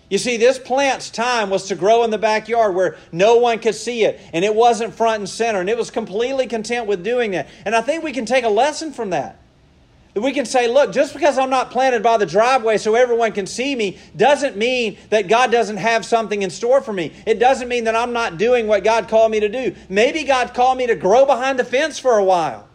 You 0.08 0.20
see, 0.20 0.38
this 0.38 0.60
plant's 0.60 1.10
time 1.10 1.50
was 1.50 1.70
to 1.70 1.76
grow 1.76 2.04
in 2.04 2.12
the 2.12 2.20
backyard 2.20 2.76
where 2.76 2.98
no 3.12 3.38
one 3.38 3.58
could 3.58 3.74
see 3.74 4.04
it, 4.04 4.22
and 4.32 4.46
it 4.46 4.54
wasn't 4.54 4.94
front 4.94 5.22
and 5.22 5.28
center, 5.28 5.60
and 5.60 5.68
it 5.68 5.76
was 5.76 5.90
completely 5.90 6.46
content 6.46 6.86
with 6.86 7.04
doing 7.04 7.32
that. 7.32 7.48
And 7.66 7.76
I 7.76 7.82
think 7.82 8.04
we 8.04 8.12
can 8.12 8.28
take 8.28 8.44
a 8.44 8.50
lesson 8.50 8.94
from 8.94 9.10
that. 9.10 9.40
That 10.14 10.22
we 10.22 10.34
can 10.34 10.46
say, 10.46 10.68
look, 10.68 10.94
just 10.94 11.14
because 11.16 11.40
I'm 11.40 11.50
not 11.50 11.72
planted 11.72 12.04
by 12.04 12.18
the 12.18 12.28
driveway 12.28 12.78
so 12.78 12.94
everyone 12.94 13.32
can 13.32 13.48
see 13.48 13.76
me 13.76 13.98
doesn't 14.16 14.56
mean 14.56 15.00
that 15.10 15.28
God 15.28 15.52
doesn't 15.52 15.78
have 15.78 16.06
something 16.06 16.44
in 16.44 16.52
store 16.52 16.80
for 16.80 16.94
me. 16.94 17.12
It 17.26 17.40
doesn't 17.40 17.68
mean 17.68 17.86
that 17.86 17.96
I'm 17.96 18.14
not 18.14 18.38
doing 18.38 18.68
what 18.68 18.84
God 18.84 19.08
called 19.08 19.32
me 19.32 19.40
to 19.40 19.50
do. 19.50 19.74
Maybe 19.90 20.26
God 20.26 20.54
called 20.54 20.78
me 20.78 20.86
to 20.86 20.96
grow 20.96 21.26
behind 21.26 21.58
the 21.58 21.64
fence 21.64 21.98
for 21.98 22.20
a 22.20 22.24
while. 22.24 22.68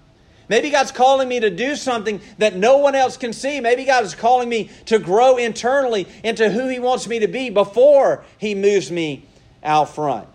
Maybe 0.48 0.70
God's 0.70 0.92
calling 0.92 1.28
me 1.28 1.40
to 1.40 1.50
do 1.50 1.76
something 1.76 2.20
that 2.38 2.56
no 2.56 2.78
one 2.78 2.94
else 2.94 3.16
can 3.16 3.32
see. 3.32 3.61
Maybe 3.61 3.84
God 3.84 4.04
is 4.04 4.14
calling 4.14 4.48
me 4.48 4.70
to 4.87 4.98
grow 4.98 5.37
internally 5.37 6.06
into 6.24 6.48
who 6.50 6.68
He 6.68 6.78
wants 6.78 7.06
me 7.06 7.18
to 7.18 7.28
be 7.28 7.50
before 7.50 8.24
He 8.38 8.54
moves 8.54 8.90
me 8.90 9.26
out 9.62 9.94
front. 9.94 10.28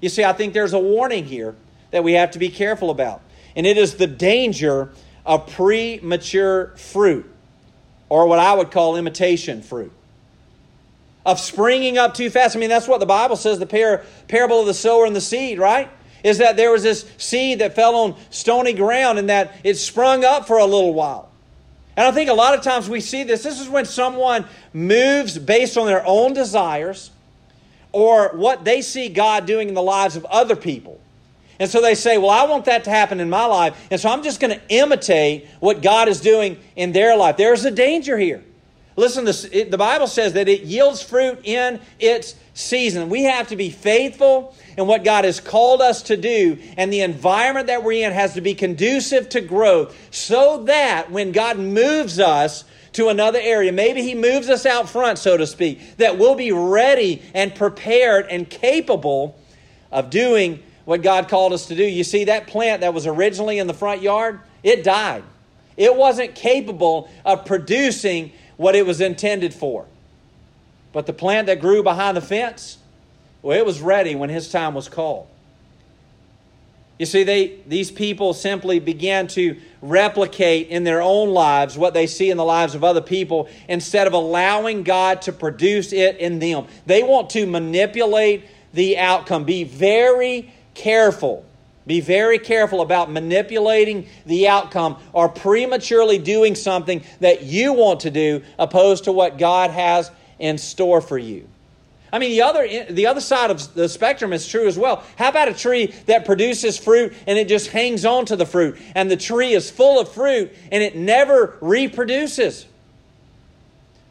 You 0.00 0.08
see, 0.08 0.24
I 0.24 0.32
think 0.32 0.54
there's 0.54 0.72
a 0.72 0.78
warning 0.78 1.24
here 1.24 1.54
that 1.90 2.04
we 2.04 2.12
have 2.14 2.32
to 2.32 2.38
be 2.38 2.48
careful 2.48 2.90
about, 2.90 3.20
and 3.56 3.66
it 3.66 3.76
is 3.76 3.96
the 3.96 4.06
danger 4.06 4.90
of 5.24 5.46
premature 5.48 6.74
fruit, 6.76 7.28
or 8.08 8.26
what 8.26 8.38
I 8.38 8.54
would 8.54 8.70
call 8.70 8.96
imitation 8.96 9.62
fruit. 9.62 9.92
Of 11.24 11.38
springing 11.38 11.98
up 11.98 12.14
too 12.14 12.30
fast. 12.30 12.56
I 12.56 12.58
mean, 12.58 12.68
that's 12.68 12.88
what 12.88 12.98
the 12.98 13.06
Bible 13.06 13.36
says 13.36 13.60
the 13.60 13.66
par- 13.66 14.02
parable 14.26 14.60
of 14.60 14.66
the 14.66 14.74
sower 14.74 15.06
and 15.06 15.14
the 15.14 15.20
seed, 15.20 15.60
right? 15.60 15.88
Is 16.22 16.38
that 16.38 16.56
there 16.56 16.70
was 16.70 16.82
this 16.82 17.10
seed 17.18 17.58
that 17.58 17.74
fell 17.74 17.94
on 17.94 18.16
stony 18.30 18.72
ground 18.72 19.18
and 19.18 19.28
that 19.28 19.54
it 19.64 19.74
sprung 19.74 20.24
up 20.24 20.46
for 20.46 20.58
a 20.58 20.64
little 20.64 20.94
while. 20.94 21.30
And 21.96 22.06
I 22.06 22.12
think 22.12 22.30
a 22.30 22.34
lot 22.34 22.54
of 22.54 22.62
times 22.62 22.88
we 22.88 23.00
see 23.00 23.22
this. 23.22 23.42
This 23.42 23.60
is 23.60 23.68
when 23.68 23.84
someone 23.84 24.46
moves 24.72 25.38
based 25.38 25.76
on 25.76 25.86
their 25.86 26.04
own 26.06 26.32
desires 26.32 27.10
or 27.92 28.30
what 28.30 28.64
they 28.64 28.80
see 28.80 29.08
God 29.08 29.44
doing 29.46 29.68
in 29.68 29.74
the 29.74 29.82
lives 29.82 30.16
of 30.16 30.24
other 30.26 30.56
people. 30.56 31.00
And 31.58 31.70
so 31.70 31.80
they 31.80 31.94
say, 31.94 32.18
Well, 32.18 32.30
I 32.30 32.44
want 32.44 32.64
that 32.64 32.84
to 32.84 32.90
happen 32.90 33.20
in 33.20 33.28
my 33.28 33.44
life. 33.44 33.76
And 33.90 34.00
so 34.00 34.08
I'm 34.08 34.22
just 34.22 34.40
going 34.40 34.58
to 34.58 34.60
imitate 34.68 35.46
what 35.60 35.82
God 35.82 36.08
is 36.08 36.20
doing 36.20 36.58
in 36.76 36.92
their 36.92 37.16
life. 37.16 37.36
There's 37.36 37.64
a 37.64 37.70
danger 37.70 38.16
here. 38.16 38.42
Listen, 38.96 39.24
the 39.24 39.76
Bible 39.78 40.06
says 40.06 40.34
that 40.34 40.48
it 40.48 40.62
yields 40.62 41.02
fruit 41.02 41.40
in 41.44 41.80
its 41.98 42.34
season. 42.54 43.08
We 43.08 43.24
have 43.24 43.48
to 43.48 43.56
be 43.56 43.70
faithful 43.70 44.54
in 44.76 44.86
what 44.86 45.04
God 45.04 45.24
has 45.24 45.40
called 45.40 45.80
us 45.80 46.02
to 46.04 46.16
do, 46.16 46.58
and 46.76 46.92
the 46.92 47.00
environment 47.00 47.66
that 47.66 47.82
we're 47.84 48.06
in 48.06 48.12
has 48.12 48.34
to 48.34 48.40
be 48.40 48.54
conducive 48.54 49.28
to 49.30 49.40
growth 49.40 49.96
so 50.10 50.64
that 50.64 51.10
when 51.10 51.32
God 51.32 51.58
moves 51.58 52.18
us 52.18 52.64
to 52.92 53.08
another 53.08 53.38
area, 53.40 53.72
maybe 53.72 54.02
He 54.02 54.14
moves 54.14 54.50
us 54.50 54.66
out 54.66 54.88
front, 54.88 55.18
so 55.18 55.36
to 55.36 55.46
speak, 55.46 55.96
that 55.96 56.18
we'll 56.18 56.34
be 56.34 56.52
ready 56.52 57.22
and 57.34 57.54
prepared 57.54 58.26
and 58.28 58.48
capable 58.48 59.38
of 59.90 60.10
doing 60.10 60.62
what 60.84 61.02
God 61.02 61.28
called 61.28 61.52
us 61.52 61.66
to 61.66 61.74
do. 61.74 61.84
You 61.84 62.04
see, 62.04 62.24
that 62.24 62.46
plant 62.46 62.80
that 62.80 62.92
was 62.92 63.06
originally 63.06 63.58
in 63.58 63.66
the 63.66 63.74
front 63.74 64.02
yard, 64.02 64.40
it 64.62 64.84
died. 64.84 65.22
It 65.76 65.96
wasn't 65.96 66.34
capable 66.34 67.08
of 67.24 67.46
producing 67.46 68.32
what 68.56 68.76
it 68.76 68.84
was 68.84 69.00
intended 69.00 69.54
for. 69.54 69.86
But 70.92 71.06
the 71.06 71.12
plant 71.12 71.46
that 71.46 71.60
grew 71.60 71.82
behind 71.82 72.16
the 72.16 72.20
fence, 72.20 72.78
well, 73.40 73.58
it 73.58 73.64
was 73.64 73.80
ready 73.80 74.14
when 74.14 74.30
his 74.30 74.50
time 74.50 74.74
was 74.74 74.88
called. 74.88 75.26
You 76.98 77.06
see, 77.06 77.24
they, 77.24 77.58
these 77.66 77.90
people 77.90 78.32
simply 78.34 78.78
began 78.78 79.26
to 79.28 79.58
replicate 79.80 80.68
in 80.68 80.84
their 80.84 81.02
own 81.02 81.30
lives 81.30 81.76
what 81.76 81.94
they 81.94 82.06
see 82.06 82.30
in 82.30 82.36
the 82.36 82.44
lives 82.44 82.74
of 82.74 82.84
other 82.84 83.00
people 83.00 83.48
instead 83.68 84.06
of 84.06 84.12
allowing 84.12 84.84
God 84.84 85.22
to 85.22 85.32
produce 85.32 85.92
it 85.92 86.18
in 86.18 86.38
them. 86.38 86.66
They 86.86 87.02
want 87.02 87.30
to 87.30 87.46
manipulate 87.46 88.44
the 88.72 88.98
outcome. 88.98 89.44
Be 89.44 89.64
very 89.64 90.52
careful 90.74 91.44
be 91.86 92.00
very 92.00 92.38
careful 92.38 92.80
about 92.80 93.10
manipulating 93.10 94.06
the 94.24 94.48
outcome 94.48 94.98
or 95.12 95.28
prematurely 95.28 96.18
doing 96.18 96.54
something 96.54 97.02
that 97.20 97.42
you 97.42 97.72
want 97.72 98.00
to 98.00 98.10
do 98.10 98.42
opposed 98.58 99.04
to 99.04 99.12
what 99.12 99.38
God 99.38 99.70
has 99.70 100.10
in 100.38 100.58
store 100.58 101.00
for 101.00 101.18
you. 101.18 101.48
I 102.12 102.18
mean, 102.18 102.30
the 102.30 102.42
other, 102.42 102.92
the 102.92 103.06
other 103.06 103.22
side 103.22 103.50
of 103.50 103.72
the 103.74 103.88
spectrum 103.88 104.34
is 104.34 104.46
true 104.46 104.66
as 104.66 104.78
well. 104.78 105.02
How 105.16 105.30
about 105.30 105.48
a 105.48 105.54
tree 105.54 105.86
that 106.06 106.26
produces 106.26 106.76
fruit 106.76 107.14
and 107.26 107.38
it 107.38 107.48
just 107.48 107.68
hangs 107.68 108.04
on 108.04 108.26
to 108.26 108.36
the 108.36 108.44
fruit, 108.44 108.78
and 108.94 109.10
the 109.10 109.16
tree 109.16 109.54
is 109.54 109.70
full 109.70 109.98
of 109.98 110.12
fruit 110.12 110.52
and 110.70 110.82
it 110.82 110.94
never 110.94 111.56
reproduces? 111.62 112.66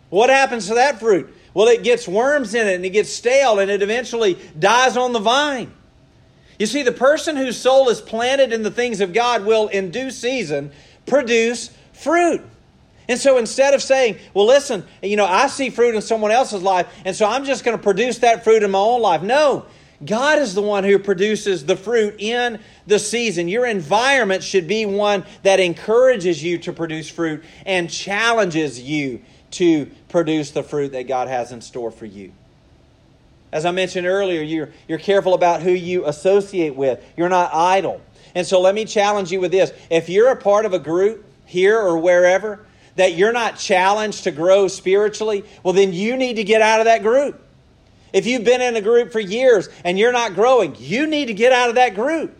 What 0.09 0.31
happens 0.31 0.67
to 0.67 0.73
that 0.75 0.99
fruit? 0.99 1.33
Well, 1.53 1.67
it 1.67 1.83
gets 1.83 2.07
worms 2.07 2.55
in 2.55 2.67
it 2.67 2.75
and 2.75 2.85
it 2.85 2.89
gets 2.89 3.11
stale 3.11 3.59
and 3.59 3.69
it 3.69 3.83
eventually 3.83 4.37
dies 4.57 4.97
on 4.97 5.13
the 5.13 5.19
vine. 5.19 5.71
You 6.57 6.65
see, 6.65 6.83
the 6.83 6.91
person 6.91 7.35
whose 7.35 7.57
soul 7.57 7.89
is 7.89 8.01
planted 8.01 8.51
in 8.51 8.63
the 8.63 8.71
things 8.71 9.01
of 9.01 9.13
God 9.13 9.45
will, 9.45 9.67
in 9.67 9.91
due 9.91 10.11
season, 10.11 10.71
produce 11.05 11.71
fruit. 11.93 12.41
And 13.11 13.19
so 13.19 13.37
instead 13.37 13.73
of 13.73 13.81
saying, 13.81 14.19
well, 14.33 14.45
listen, 14.45 14.85
you 15.03 15.17
know, 15.17 15.25
I 15.25 15.47
see 15.47 15.69
fruit 15.69 15.95
in 15.95 16.01
someone 16.01 16.31
else's 16.31 16.61
life, 16.61 16.87
and 17.03 17.13
so 17.13 17.27
I'm 17.27 17.43
just 17.43 17.65
going 17.65 17.77
to 17.77 17.83
produce 17.83 18.19
that 18.19 18.45
fruit 18.45 18.63
in 18.63 18.71
my 18.71 18.79
own 18.79 19.01
life. 19.01 19.21
No, 19.21 19.65
God 20.05 20.39
is 20.39 20.53
the 20.53 20.61
one 20.61 20.85
who 20.85 20.97
produces 20.97 21.65
the 21.65 21.75
fruit 21.75 22.15
in 22.19 22.61
the 22.87 22.97
season. 22.99 23.49
Your 23.49 23.65
environment 23.65 24.43
should 24.43 24.65
be 24.65 24.85
one 24.85 25.25
that 25.43 25.59
encourages 25.59 26.41
you 26.41 26.57
to 26.59 26.71
produce 26.71 27.09
fruit 27.09 27.43
and 27.65 27.89
challenges 27.89 28.79
you 28.79 29.21
to 29.51 29.91
produce 30.07 30.51
the 30.51 30.63
fruit 30.63 30.93
that 30.93 31.09
God 31.09 31.27
has 31.27 31.51
in 31.51 31.59
store 31.59 31.91
for 31.91 32.05
you. 32.05 32.31
As 33.51 33.65
I 33.65 33.71
mentioned 33.71 34.07
earlier, 34.07 34.41
you're, 34.41 34.69
you're 34.87 34.99
careful 34.99 35.33
about 35.33 35.61
who 35.61 35.71
you 35.71 36.05
associate 36.05 36.77
with. 36.77 37.03
You're 37.17 37.27
not 37.27 37.53
idle. 37.53 37.99
And 38.35 38.47
so 38.47 38.61
let 38.61 38.73
me 38.73 38.85
challenge 38.85 39.33
you 39.33 39.41
with 39.41 39.51
this. 39.51 39.73
If 39.89 40.07
you're 40.07 40.31
a 40.31 40.37
part 40.37 40.65
of 40.65 40.71
a 40.71 40.79
group 40.79 41.25
here 41.45 41.77
or 41.77 41.97
wherever 41.97 42.65
that 43.01 43.15
you're 43.15 43.33
not 43.33 43.57
challenged 43.57 44.25
to 44.25 44.31
grow 44.31 44.67
spiritually, 44.67 45.43
well, 45.63 45.73
then 45.73 45.91
you 45.91 46.15
need 46.15 46.35
to 46.35 46.43
get 46.43 46.61
out 46.61 46.79
of 46.79 46.85
that 46.85 47.01
group. 47.01 47.41
If 48.13 48.27
you've 48.27 48.43
been 48.43 48.61
in 48.61 48.75
a 48.75 48.81
group 48.81 49.11
for 49.11 49.19
years 49.19 49.69
and 49.83 49.97
you're 49.97 50.11
not 50.11 50.35
growing, 50.35 50.75
you 50.77 51.07
need 51.07 51.25
to 51.25 51.33
get 51.33 51.51
out 51.51 51.69
of 51.69 51.75
that 51.75 51.95
group. 51.95 52.37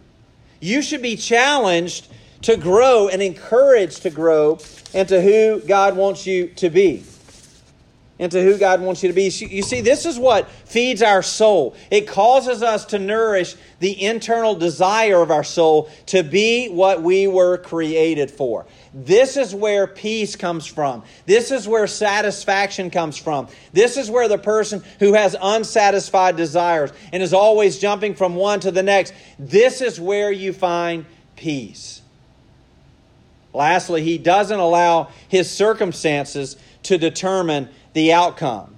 You 0.59 0.83
should 0.83 1.01
be 1.01 1.15
challenged 1.15 2.09
to 2.43 2.57
grow 2.57 3.07
and 3.07 3.23
encouraged 3.23 4.03
to 4.03 4.11
grow 4.11 4.59
into 4.93 5.19
who 5.19 5.61
God 5.61 5.97
wants 5.97 6.27
you 6.27 6.49
to 6.57 6.69
be 6.69 7.03
into 8.21 8.39
who 8.39 8.55
God 8.55 8.81
wants 8.81 9.01
you 9.01 9.09
to 9.09 9.15
be. 9.15 9.23
You 9.23 9.63
see, 9.63 9.81
this 9.81 10.05
is 10.05 10.19
what 10.19 10.47
feeds 10.47 11.01
our 11.01 11.23
soul. 11.23 11.75
It 11.89 12.07
causes 12.07 12.61
us 12.61 12.85
to 12.85 12.99
nourish 12.99 13.55
the 13.79 13.99
internal 13.99 14.53
desire 14.53 15.23
of 15.23 15.31
our 15.31 15.43
soul 15.43 15.89
to 16.05 16.21
be 16.21 16.69
what 16.69 17.01
we 17.01 17.25
were 17.25 17.57
created 17.57 18.29
for. 18.29 18.67
This 18.93 19.37
is 19.37 19.55
where 19.55 19.87
peace 19.87 20.35
comes 20.35 20.67
from. 20.67 21.01
This 21.25 21.49
is 21.49 21.67
where 21.67 21.87
satisfaction 21.87 22.91
comes 22.91 23.17
from. 23.17 23.47
This 23.73 23.97
is 23.97 24.11
where 24.11 24.27
the 24.27 24.37
person 24.37 24.83
who 24.99 25.13
has 25.13 25.35
unsatisfied 25.41 26.37
desires 26.37 26.91
and 27.11 27.23
is 27.23 27.33
always 27.33 27.79
jumping 27.79 28.13
from 28.13 28.35
one 28.35 28.59
to 28.59 28.69
the 28.69 28.83
next, 28.83 29.15
this 29.39 29.81
is 29.81 29.99
where 29.99 30.31
you 30.31 30.53
find 30.53 31.05
peace. 31.35 32.03
Lastly, 33.51 34.03
he 34.03 34.19
doesn't 34.19 34.59
allow 34.59 35.09
his 35.27 35.49
circumstances 35.49 36.55
to 36.83 36.97
determine 36.97 37.69
the 37.93 38.13
outcome. 38.13 38.75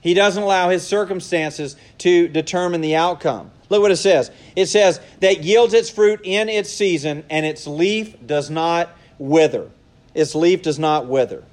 He 0.00 0.14
doesn't 0.14 0.42
allow 0.42 0.68
his 0.68 0.86
circumstances 0.86 1.76
to 1.98 2.28
determine 2.28 2.80
the 2.80 2.96
outcome. 2.96 3.50
Look 3.68 3.82
what 3.82 3.90
it 3.90 3.96
says. 3.96 4.30
It 4.56 4.66
says 4.66 5.00
that 5.20 5.44
yields 5.44 5.74
its 5.74 5.88
fruit 5.88 6.20
in 6.24 6.48
its 6.48 6.70
season, 6.72 7.24
and 7.30 7.46
its 7.46 7.66
leaf 7.66 8.14
does 8.26 8.50
not 8.50 8.90
wither. 9.18 9.70
Its 10.14 10.34
leaf 10.34 10.62
does 10.62 10.78
not 10.78 11.06
wither. 11.06 11.44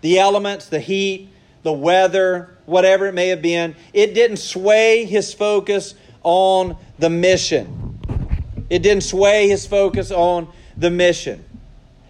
The 0.00 0.18
elements, 0.18 0.66
the 0.66 0.80
heat, 0.80 1.28
the 1.62 1.72
weather, 1.72 2.56
whatever 2.66 3.06
it 3.06 3.12
may 3.14 3.28
have 3.28 3.42
been, 3.42 3.74
it 3.92 4.14
didn't 4.14 4.36
sway 4.36 5.04
his 5.04 5.34
focus 5.34 5.94
on 6.22 6.76
the 6.98 7.10
mission. 7.10 7.98
It 8.70 8.82
didn't 8.82 9.02
sway 9.02 9.48
his 9.48 9.66
focus 9.66 10.10
on 10.10 10.48
the 10.76 10.90
mission. 10.90 11.44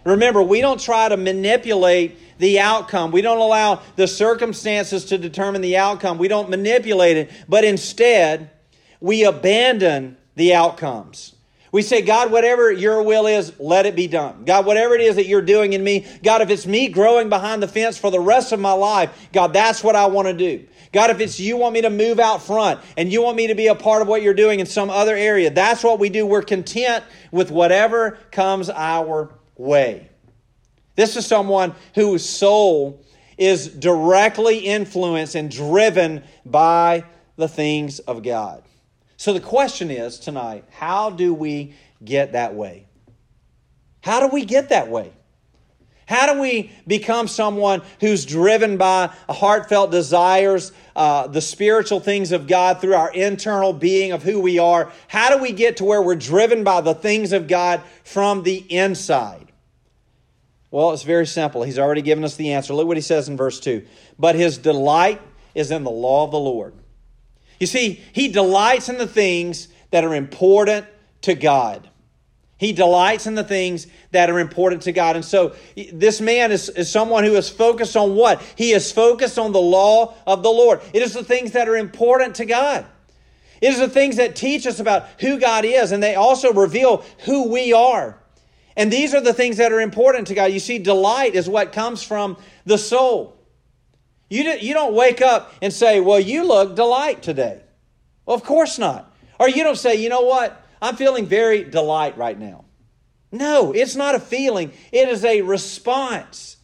Remember, 0.03 0.41
we 0.41 0.61
don't 0.61 0.79
try 0.79 1.09
to 1.09 1.17
manipulate 1.17 2.17
the 2.37 2.59
outcome. 2.59 3.11
We 3.11 3.21
don't 3.21 3.37
allow 3.37 3.81
the 3.95 4.07
circumstances 4.07 5.05
to 5.05 5.17
determine 5.17 5.61
the 5.61 5.77
outcome. 5.77 6.17
We 6.17 6.27
don't 6.27 6.49
manipulate 6.49 7.17
it, 7.17 7.31
but 7.47 7.63
instead, 7.63 8.49
we 8.99 9.23
abandon 9.23 10.17
the 10.35 10.53
outcomes. 10.53 11.35
We 11.71 11.81
say, 11.81 12.01
God, 12.01 12.31
whatever 12.31 12.71
your 12.71 13.03
will 13.03 13.27
is, 13.27 13.59
let 13.59 13.85
it 13.85 13.97
be 13.97 14.07
done. 14.07 14.45
God, 14.45 14.65
whatever 14.65 14.95
it 14.95 15.01
is 15.01 15.17
that 15.17 15.25
you're 15.25 15.41
doing 15.41 15.73
in 15.73 15.83
me, 15.83 16.05
God, 16.23 16.41
if 16.41 16.49
it's 16.49 16.65
me 16.65 16.87
growing 16.87 17.27
behind 17.27 17.61
the 17.61 17.67
fence 17.67 17.97
for 17.97 18.09
the 18.09 18.19
rest 18.19 18.53
of 18.53 18.61
my 18.61 18.71
life, 18.71 19.27
God, 19.33 19.51
that's 19.51 19.83
what 19.83 19.93
I 19.93 20.05
want 20.05 20.29
to 20.29 20.33
do. 20.33 20.65
God, 20.93 21.09
if 21.09 21.19
it's 21.19 21.37
you 21.37 21.57
want 21.57 21.73
me 21.73 21.81
to 21.81 21.89
move 21.89 22.17
out 22.17 22.41
front 22.41 22.79
and 22.95 23.11
you 23.11 23.21
want 23.21 23.35
me 23.35 23.47
to 23.47 23.55
be 23.55 23.67
a 23.67 23.75
part 23.75 24.01
of 24.01 24.07
what 24.07 24.21
you're 24.21 24.33
doing 24.33 24.61
in 24.61 24.65
some 24.65 24.89
other 24.89 25.17
area, 25.17 25.49
that's 25.49 25.83
what 25.83 25.99
we 25.99 26.07
do. 26.07 26.25
We're 26.25 26.43
content 26.43 27.03
with 27.29 27.51
whatever 27.51 28.11
comes 28.31 28.69
our 28.69 29.33
way. 29.57 30.09
This 30.95 31.17
is 31.17 31.25
someone 31.25 31.75
whose 31.93 32.27
soul 32.27 33.01
is 33.37 33.67
directly 33.67 34.59
influenced 34.59 35.35
and 35.35 35.51
driven 35.51 36.23
by 36.45 37.03
the 37.35 37.47
things 37.47 37.99
of 37.99 38.23
God. 38.23 38.63
So 39.17 39.33
the 39.33 39.41
question 39.41 39.91
is 39.91 40.19
tonight 40.19 40.65
how 40.71 41.09
do 41.09 41.33
we 41.33 41.73
get 42.03 42.33
that 42.33 42.53
way? 42.53 42.87
How 44.01 44.19
do 44.19 44.33
we 44.33 44.45
get 44.45 44.69
that 44.69 44.89
way? 44.89 45.11
How 46.07 46.31
do 46.31 46.39
we 46.39 46.71
become 46.85 47.27
someone 47.27 47.81
who's 47.99 48.25
driven 48.25 48.77
by 48.77 49.11
heartfelt 49.27 49.89
desires, 49.89 50.71
uh, 50.95 51.25
the 51.27 51.41
spiritual 51.41 51.99
things 51.99 52.31
of 52.31 52.45
God 52.45 52.79
through 52.79 52.93
our 52.93 53.11
internal 53.11 53.73
being 53.73 54.11
of 54.11 54.21
who 54.21 54.39
we 54.39 54.59
are? 54.59 54.91
How 55.07 55.35
do 55.35 55.41
we 55.41 55.51
get 55.51 55.77
to 55.77 55.85
where 55.85 56.03
we're 56.03 56.15
driven 56.15 56.63
by 56.63 56.81
the 56.81 56.93
things 56.93 57.33
of 57.33 57.47
God 57.47 57.81
from 58.03 58.43
the 58.43 58.57
inside? 58.57 59.44
Well, 60.71 60.91
it's 60.91 61.03
very 61.03 61.27
simple. 61.27 61.63
He's 61.63 61.79
already 61.79 62.01
given 62.01 62.23
us 62.23 62.35
the 62.35 62.53
answer. 62.53 62.73
Look 62.73 62.87
what 62.87 62.97
he 62.97 63.01
says 63.01 63.29
in 63.29 63.37
verse 63.37 63.59
2. 63.59 63.85
But 64.19 64.35
his 64.35 64.57
delight 64.57 65.21
is 65.53 65.71
in 65.71 65.83
the 65.83 65.91
law 65.91 66.25
of 66.25 66.31
the 66.31 66.39
Lord. 66.39 66.73
You 67.59 67.67
see, 67.67 68.01
he 68.11 68.27
delights 68.27 68.89
in 68.89 68.97
the 68.97 69.07
things 69.07 69.69
that 69.91 70.03
are 70.03 70.13
important 70.13 70.85
to 71.21 71.35
God. 71.35 71.89
He 72.57 72.71
delights 72.71 73.27
in 73.27 73.35
the 73.35 73.43
things 73.43 73.87
that 74.11 74.29
are 74.29 74.39
important 74.39 74.83
to 74.83 74.93
God. 74.93 75.15
And 75.15 75.25
so 75.25 75.55
this 75.91 76.21
man 76.21 76.51
is, 76.51 76.69
is 76.69 76.89
someone 76.89 77.23
who 77.23 77.35
is 77.35 77.49
focused 77.49 77.97
on 77.97 78.15
what? 78.15 78.41
He 78.55 78.71
is 78.71 78.91
focused 78.91 79.37
on 79.37 79.51
the 79.51 79.61
law 79.61 80.15
of 80.25 80.41
the 80.41 80.49
Lord. 80.49 80.81
It 80.93 81.01
is 81.01 81.13
the 81.13 81.23
things 81.23 81.51
that 81.51 81.67
are 81.67 81.75
important 81.75 82.35
to 82.35 82.45
God. 82.45 82.85
It 83.61 83.73
is 83.73 83.79
the 83.79 83.89
things 83.89 84.17
that 84.17 84.35
teach 84.35 84.65
us 84.67 84.79
about 84.79 85.07
who 85.19 85.39
God 85.39 85.65
is, 85.65 85.91
and 85.91 86.01
they 86.01 86.15
also 86.15 86.53
reveal 86.53 87.03
who 87.25 87.49
we 87.49 87.73
are. 87.73 88.17
And 88.75 88.91
these 88.91 89.13
are 89.13 89.21
the 89.21 89.33
things 89.33 89.57
that 89.57 89.71
are 89.71 89.79
important 89.79 90.27
to 90.27 90.35
God. 90.35 90.51
You 90.51 90.59
see, 90.59 90.79
delight 90.79 91.35
is 91.35 91.47
what 91.47 91.71
comes 91.71 92.03
from 92.03 92.37
the 92.65 92.77
soul. 92.77 93.37
You, 94.29 94.43
do, 94.43 94.65
you 94.65 94.73
don't 94.73 94.93
wake 94.93 95.21
up 95.21 95.53
and 95.61 95.71
say, 95.71 95.99
Well, 95.99 96.19
you 96.19 96.45
look 96.45 96.75
delight 96.75 97.21
today. 97.21 97.61
Well, 98.25 98.35
of 98.35 98.43
course 98.43 98.77
not. 98.77 99.13
Or 99.39 99.47
you 99.47 99.63
don't 99.63 99.77
say, 99.77 99.95
You 99.95 100.09
know 100.09 100.21
what? 100.21 100.61
I'm 100.81 100.95
feeling 100.95 101.25
very 101.25 101.63
delight 101.63 102.17
right 102.17 102.37
now. 102.37 102.65
No, 103.31 103.71
it's 103.73 103.95
not 103.95 104.15
a 104.15 104.19
feeling, 104.19 104.71
it 104.91 105.09
is 105.09 105.25
a 105.25 105.41
response. 105.41 106.57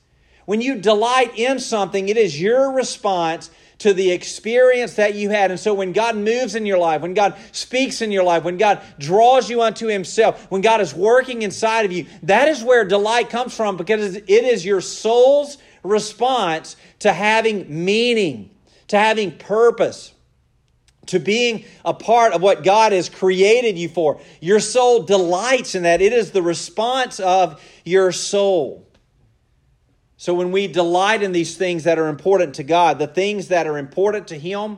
When 0.45 0.61
you 0.61 0.75
delight 0.75 1.37
in 1.37 1.59
something, 1.59 2.09
it 2.09 2.17
is 2.17 2.39
your 2.39 2.73
response 2.73 3.51
to 3.81 3.93
the 3.93 4.11
experience 4.11 4.93
that 4.93 5.15
you 5.15 5.31
had. 5.31 5.49
And 5.49 5.59
so 5.59 5.73
when 5.73 5.91
God 5.91 6.15
moves 6.15 6.53
in 6.53 6.67
your 6.67 6.77
life, 6.77 7.01
when 7.01 7.15
God 7.15 7.35
speaks 7.51 8.01
in 8.01 8.11
your 8.11 8.23
life, 8.23 8.43
when 8.43 8.57
God 8.57 8.81
draws 8.99 9.49
you 9.49 9.63
unto 9.63 9.87
Himself, 9.87 10.45
when 10.51 10.61
God 10.61 10.81
is 10.81 10.93
working 10.93 11.41
inside 11.41 11.85
of 11.85 11.91
you, 11.91 12.05
that 12.23 12.47
is 12.47 12.63
where 12.63 12.85
delight 12.85 13.31
comes 13.31 13.55
from 13.55 13.77
because 13.77 14.15
it 14.15 14.29
is 14.29 14.63
your 14.63 14.81
soul's 14.81 15.57
response 15.83 16.75
to 16.99 17.11
having 17.11 17.83
meaning, 17.83 18.51
to 18.89 18.99
having 18.99 19.35
purpose 19.35 20.13
to 21.07 21.19
being 21.19 21.65
a 21.83 21.93
part 21.93 22.33
of 22.33 22.43
what 22.43 22.63
God 22.63 22.91
has 22.91 23.09
created 23.09 23.77
you 23.77 23.89
for. 23.89 24.21
Your 24.39 24.59
soul 24.59 25.01
delights 25.01 25.73
in 25.73 25.83
that. 25.83 26.01
It 26.01 26.13
is 26.13 26.31
the 26.31 26.43
response 26.43 27.19
of 27.19 27.59
your 27.83 28.11
soul. 28.11 28.87
So 30.21 30.35
when 30.35 30.51
we 30.51 30.67
delight 30.67 31.23
in 31.23 31.31
these 31.31 31.57
things 31.57 31.85
that 31.85 31.97
are 31.97 32.07
important 32.07 32.53
to 32.55 32.63
God, 32.63 32.99
the 32.99 33.07
things 33.07 33.47
that 33.47 33.65
are 33.65 33.79
important 33.79 34.27
to 34.27 34.37
Him 34.37 34.77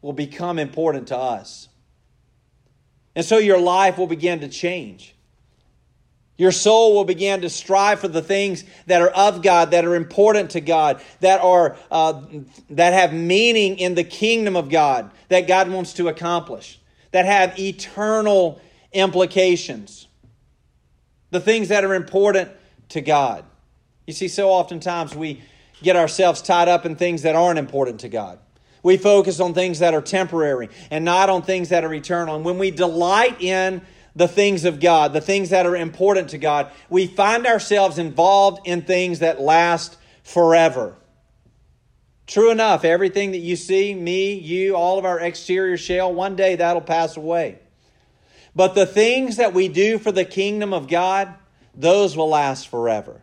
will 0.00 0.12
become 0.12 0.58
important 0.58 1.06
to 1.06 1.16
us. 1.16 1.68
And 3.14 3.24
so 3.24 3.38
your 3.38 3.60
life 3.60 3.96
will 3.96 4.08
begin 4.08 4.40
to 4.40 4.48
change. 4.48 5.14
Your 6.36 6.50
soul 6.50 6.96
will 6.96 7.04
begin 7.04 7.42
to 7.42 7.48
strive 7.48 8.00
for 8.00 8.08
the 8.08 8.22
things 8.22 8.64
that 8.86 9.00
are 9.00 9.10
of 9.10 9.40
God, 9.40 9.70
that 9.70 9.84
are 9.84 9.94
important 9.94 10.50
to 10.50 10.60
God, 10.60 11.00
that 11.20 11.40
are 11.42 11.76
uh, 11.92 12.20
that 12.70 12.92
have 12.92 13.12
meaning 13.12 13.78
in 13.78 13.94
the 13.94 14.02
kingdom 14.02 14.56
of 14.56 14.68
God, 14.68 15.12
that 15.28 15.46
God 15.46 15.70
wants 15.70 15.92
to 15.92 16.08
accomplish, 16.08 16.80
that 17.12 17.24
have 17.24 17.56
eternal 17.56 18.60
implications. 18.92 20.08
The 21.30 21.38
things 21.38 21.68
that 21.68 21.84
are 21.84 21.94
important 21.94 22.50
to 22.88 23.00
God. 23.00 23.44
You 24.12 24.16
see, 24.16 24.28
so 24.28 24.50
oftentimes 24.50 25.16
we 25.16 25.40
get 25.82 25.96
ourselves 25.96 26.42
tied 26.42 26.68
up 26.68 26.84
in 26.84 26.96
things 26.96 27.22
that 27.22 27.34
aren't 27.34 27.58
important 27.58 28.00
to 28.00 28.10
God. 28.10 28.38
We 28.82 28.98
focus 28.98 29.40
on 29.40 29.54
things 29.54 29.78
that 29.78 29.94
are 29.94 30.02
temporary 30.02 30.68
and 30.90 31.02
not 31.02 31.30
on 31.30 31.40
things 31.40 31.70
that 31.70 31.82
are 31.82 31.94
eternal. 31.94 32.36
And 32.36 32.44
when 32.44 32.58
we 32.58 32.70
delight 32.70 33.40
in 33.40 33.80
the 34.14 34.28
things 34.28 34.66
of 34.66 34.80
God, 34.80 35.14
the 35.14 35.22
things 35.22 35.48
that 35.48 35.64
are 35.64 35.74
important 35.74 36.28
to 36.28 36.36
God, 36.38 36.70
we 36.90 37.06
find 37.06 37.46
ourselves 37.46 37.96
involved 37.96 38.66
in 38.66 38.82
things 38.82 39.20
that 39.20 39.40
last 39.40 39.96
forever. 40.22 40.94
True 42.26 42.50
enough, 42.50 42.84
everything 42.84 43.30
that 43.30 43.38
you 43.38 43.56
see, 43.56 43.94
me, 43.94 44.34
you, 44.34 44.76
all 44.76 44.98
of 44.98 45.06
our 45.06 45.20
exterior 45.20 45.78
shell, 45.78 46.12
one 46.12 46.36
day 46.36 46.56
that'll 46.56 46.82
pass 46.82 47.16
away. 47.16 47.60
But 48.54 48.74
the 48.74 48.84
things 48.84 49.36
that 49.36 49.54
we 49.54 49.68
do 49.68 49.98
for 49.98 50.12
the 50.12 50.26
kingdom 50.26 50.74
of 50.74 50.86
God, 50.86 51.32
those 51.74 52.14
will 52.14 52.28
last 52.28 52.68
forever. 52.68 53.22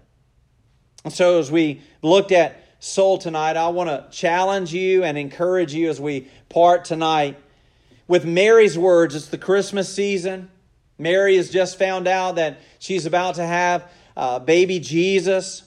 And 1.04 1.14
so, 1.14 1.40
as 1.40 1.52
we 1.52 1.82
looked 2.02 2.32
at 2.32 2.64
soul 2.80 3.18
tonight, 3.18 3.58
I 3.58 3.70
want 3.70 3.90
to 3.90 4.08
challenge 4.12 4.74
you 4.74 5.04
and 5.04 5.18
encourage 5.18 5.74
you 5.74 5.90
as 5.90 6.00
we 6.00 6.28
part 6.50 6.86
tonight 6.86 7.38
with 8.08 8.26
Mary's 8.26 8.78
words. 8.78 9.16
It's 9.16 9.28
the 9.28 9.38
Christmas 9.38 9.94
season. 9.94 10.50
Mary 10.98 11.38
has 11.38 11.50
just 11.50 11.80
found 11.80 12.08
out 12.08 12.36
that 12.36 12.60
she's 12.80 13.06
about 13.06 13.36
to 13.36 13.46
have 13.46 13.90
uh, 14.18 14.40
baby 14.40 14.80
Jesus. 14.80 15.64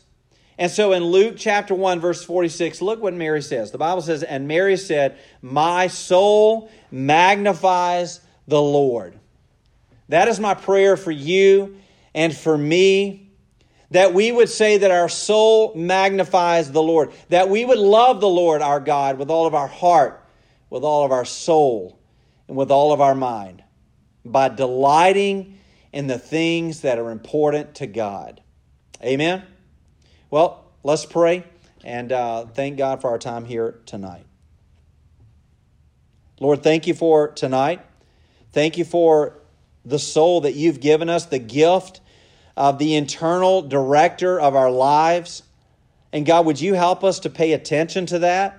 And 0.59 0.71
so 0.71 0.93
in 0.93 1.05
Luke 1.05 1.37
chapter 1.39 1.75
1, 1.75 2.01
verse 2.01 2.23
46, 2.23 2.83
look 2.83 3.01
what 3.01 3.15
Mary 3.15 3.41
says. 3.41 3.71
The 3.71 3.79
Bible 3.79 4.03
says, 4.03 4.23
And 4.23 4.47
Mary 4.47 4.77
said, 4.77 5.19
My 5.41 5.87
soul 5.87 6.71
magnifies 6.91 8.21
the 8.47 8.61
Lord. 8.61 9.19
That 10.11 10.29
is 10.29 10.39
my 10.39 10.53
prayer 10.53 10.99
for 10.99 11.11
you 11.11 11.79
and 12.15 12.37
for 12.37 12.57
me. 12.59 13.32
That 13.93 14.13
we 14.13 14.33
would 14.33 14.49
say 14.49 14.79
that 14.79 14.91
our 14.91 15.09
soul 15.09 15.75
magnifies 15.75 16.71
the 16.71 16.83
Lord. 16.83 17.13
That 17.29 17.49
we 17.49 17.65
would 17.65 17.79
love 17.79 18.21
the 18.21 18.29
Lord 18.29 18.61
our 18.61 18.81
God 18.81 19.19
with 19.19 19.31
all 19.31 19.47
of 19.47 19.55
our 19.55 19.69
heart, 19.69 20.25
with 20.69 20.83
all 20.83 21.05
of 21.05 21.13
our 21.13 21.25
soul, 21.25 21.99
and 22.49 22.57
with 22.57 22.71
all 22.71 22.93
of 22.93 23.01
our 23.01 23.15
mind. 23.15 23.63
By 24.25 24.49
delighting 24.49 25.59
in 25.93 26.07
the 26.07 26.19
things 26.19 26.81
that 26.83 26.99
are 26.99 27.11
important 27.11 27.77
to 27.77 27.87
God. 27.87 28.41
Amen. 29.03 29.43
Well, 30.31 30.65
let's 30.83 31.05
pray 31.05 31.45
and 31.85 32.13
uh, 32.13 32.47
thank 32.47 32.79
God 32.79 33.01
for 33.01 33.11
our 33.11 33.19
time 33.19 33.45
here 33.45 33.81
tonight. 33.87 34.25
Lord, 36.41 36.63
thank 36.63 36.87
you 36.87 36.95
for 36.95 37.29
tonight. 37.29 37.85
Thank 38.53 38.79
you 38.79 38.85
for 38.85 39.39
the 39.85 39.99
soul 39.99 40.43
that 40.43 40.55
you've 40.55 40.81
given 40.81 41.09
us, 41.09 41.27
the 41.27 41.39
gift 41.39 42.01
of 42.57 42.79
the 42.79 42.95
internal 42.95 43.63
director 43.63 44.41
of 44.41 44.55
our 44.55 44.71
lives. 44.71 45.43
And 46.13 46.27
God, 46.27 46.47
would 46.47 46.61
you 46.61 46.75
help 46.75 47.03
us 47.05 47.21
to 47.21 47.31
pay 47.31 47.53
attention 47.53 48.07
to 48.07 48.19
that? 48.21 48.59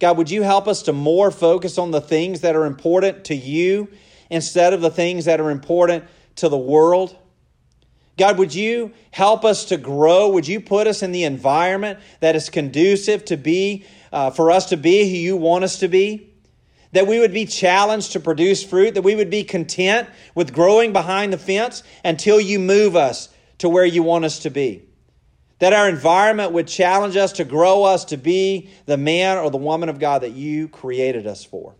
God, 0.00 0.16
would 0.16 0.30
you 0.30 0.42
help 0.42 0.68
us 0.68 0.82
to 0.82 0.92
more 0.92 1.30
focus 1.30 1.78
on 1.78 1.90
the 1.90 2.00
things 2.00 2.40
that 2.42 2.54
are 2.54 2.66
important 2.66 3.24
to 3.26 3.34
you 3.34 3.88
instead 4.30 4.72
of 4.72 4.80
the 4.80 4.90
things 4.90 5.24
that 5.24 5.40
are 5.40 5.50
important 5.50 6.04
to 6.36 6.48
the 6.48 6.58
world? 6.58 7.16
God, 8.16 8.38
would 8.38 8.54
you 8.54 8.92
help 9.12 9.44
us 9.44 9.66
to 9.66 9.76
grow? 9.76 10.28
Would 10.30 10.48
you 10.48 10.60
put 10.60 10.88
us 10.88 11.02
in 11.02 11.12
the 11.12 11.24
environment 11.24 12.00
that 12.20 12.34
is 12.34 12.50
conducive 12.50 13.24
to 13.26 13.36
be, 13.36 13.84
uh, 14.12 14.30
for 14.30 14.50
us 14.50 14.66
to 14.70 14.76
be 14.76 15.08
who 15.08 15.16
you 15.16 15.36
want 15.36 15.64
us 15.64 15.78
to 15.78 15.88
be? 15.88 16.32
That 16.92 17.06
we 17.06 17.18
would 17.18 17.34
be 17.34 17.44
challenged 17.44 18.12
to 18.12 18.20
produce 18.20 18.62
fruit, 18.64 18.94
that 18.94 19.02
we 19.02 19.14
would 19.14 19.30
be 19.30 19.44
content 19.44 20.08
with 20.34 20.54
growing 20.54 20.92
behind 20.92 21.32
the 21.32 21.38
fence 21.38 21.82
until 22.04 22.40
you 22.40 22.58
move 22.58 22.96
us 22.96 23.28
to 23.58 23.68
where 23.68 23.84
you 23.84 24.02
want 24.02 24.24
us 24.24 24.40
to 24.40 24.50
be. 24.50 24.84
That 25.58 25.72
our 25.72 25.88
environment 25.88 26.52
would 26.52 26.68
challenge 26.68 27.16
us 27.16 27.32
to 27.32 27.44
grow 27.44 27.84
us 27.84 28.06
to 28.06 28.16
be 28.16 28.70
the 28.86 28.96
man 28.96 29.38
or 29.38 29.50
the 29.50 29.58
woman 29.58 29.88
of 29.88 29.98
God 29.98 30.22
that 30.22 30.32
you 30.32 30.68
created 30.68 31.26
us 31.26 31.44
for. 31.44 31.74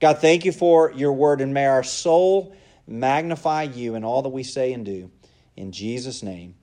God, 0.00 0.18
thank 0.18 0.44
you 0.44 0.52
for 0.52 0.92
your 0.92 1.12
word, 1.12 1.40
and 1.40 1.52
may 1.52 1.66
our 1.66 1.82
soul 1.82 2.54
magnify 2.86 3.64
you 3.64 3.94
in 3.94 4.04
all 4.04 4.22
that 4.22 4.28
we 4.28 4.42
say 4.42 4.72
and 4.72 4.84
do. 4.84 5.10
In 5.56 5.72
Jesus' 5.72 6.22
name, 6.22 6.54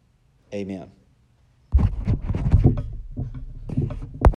amen. 0.53 0.91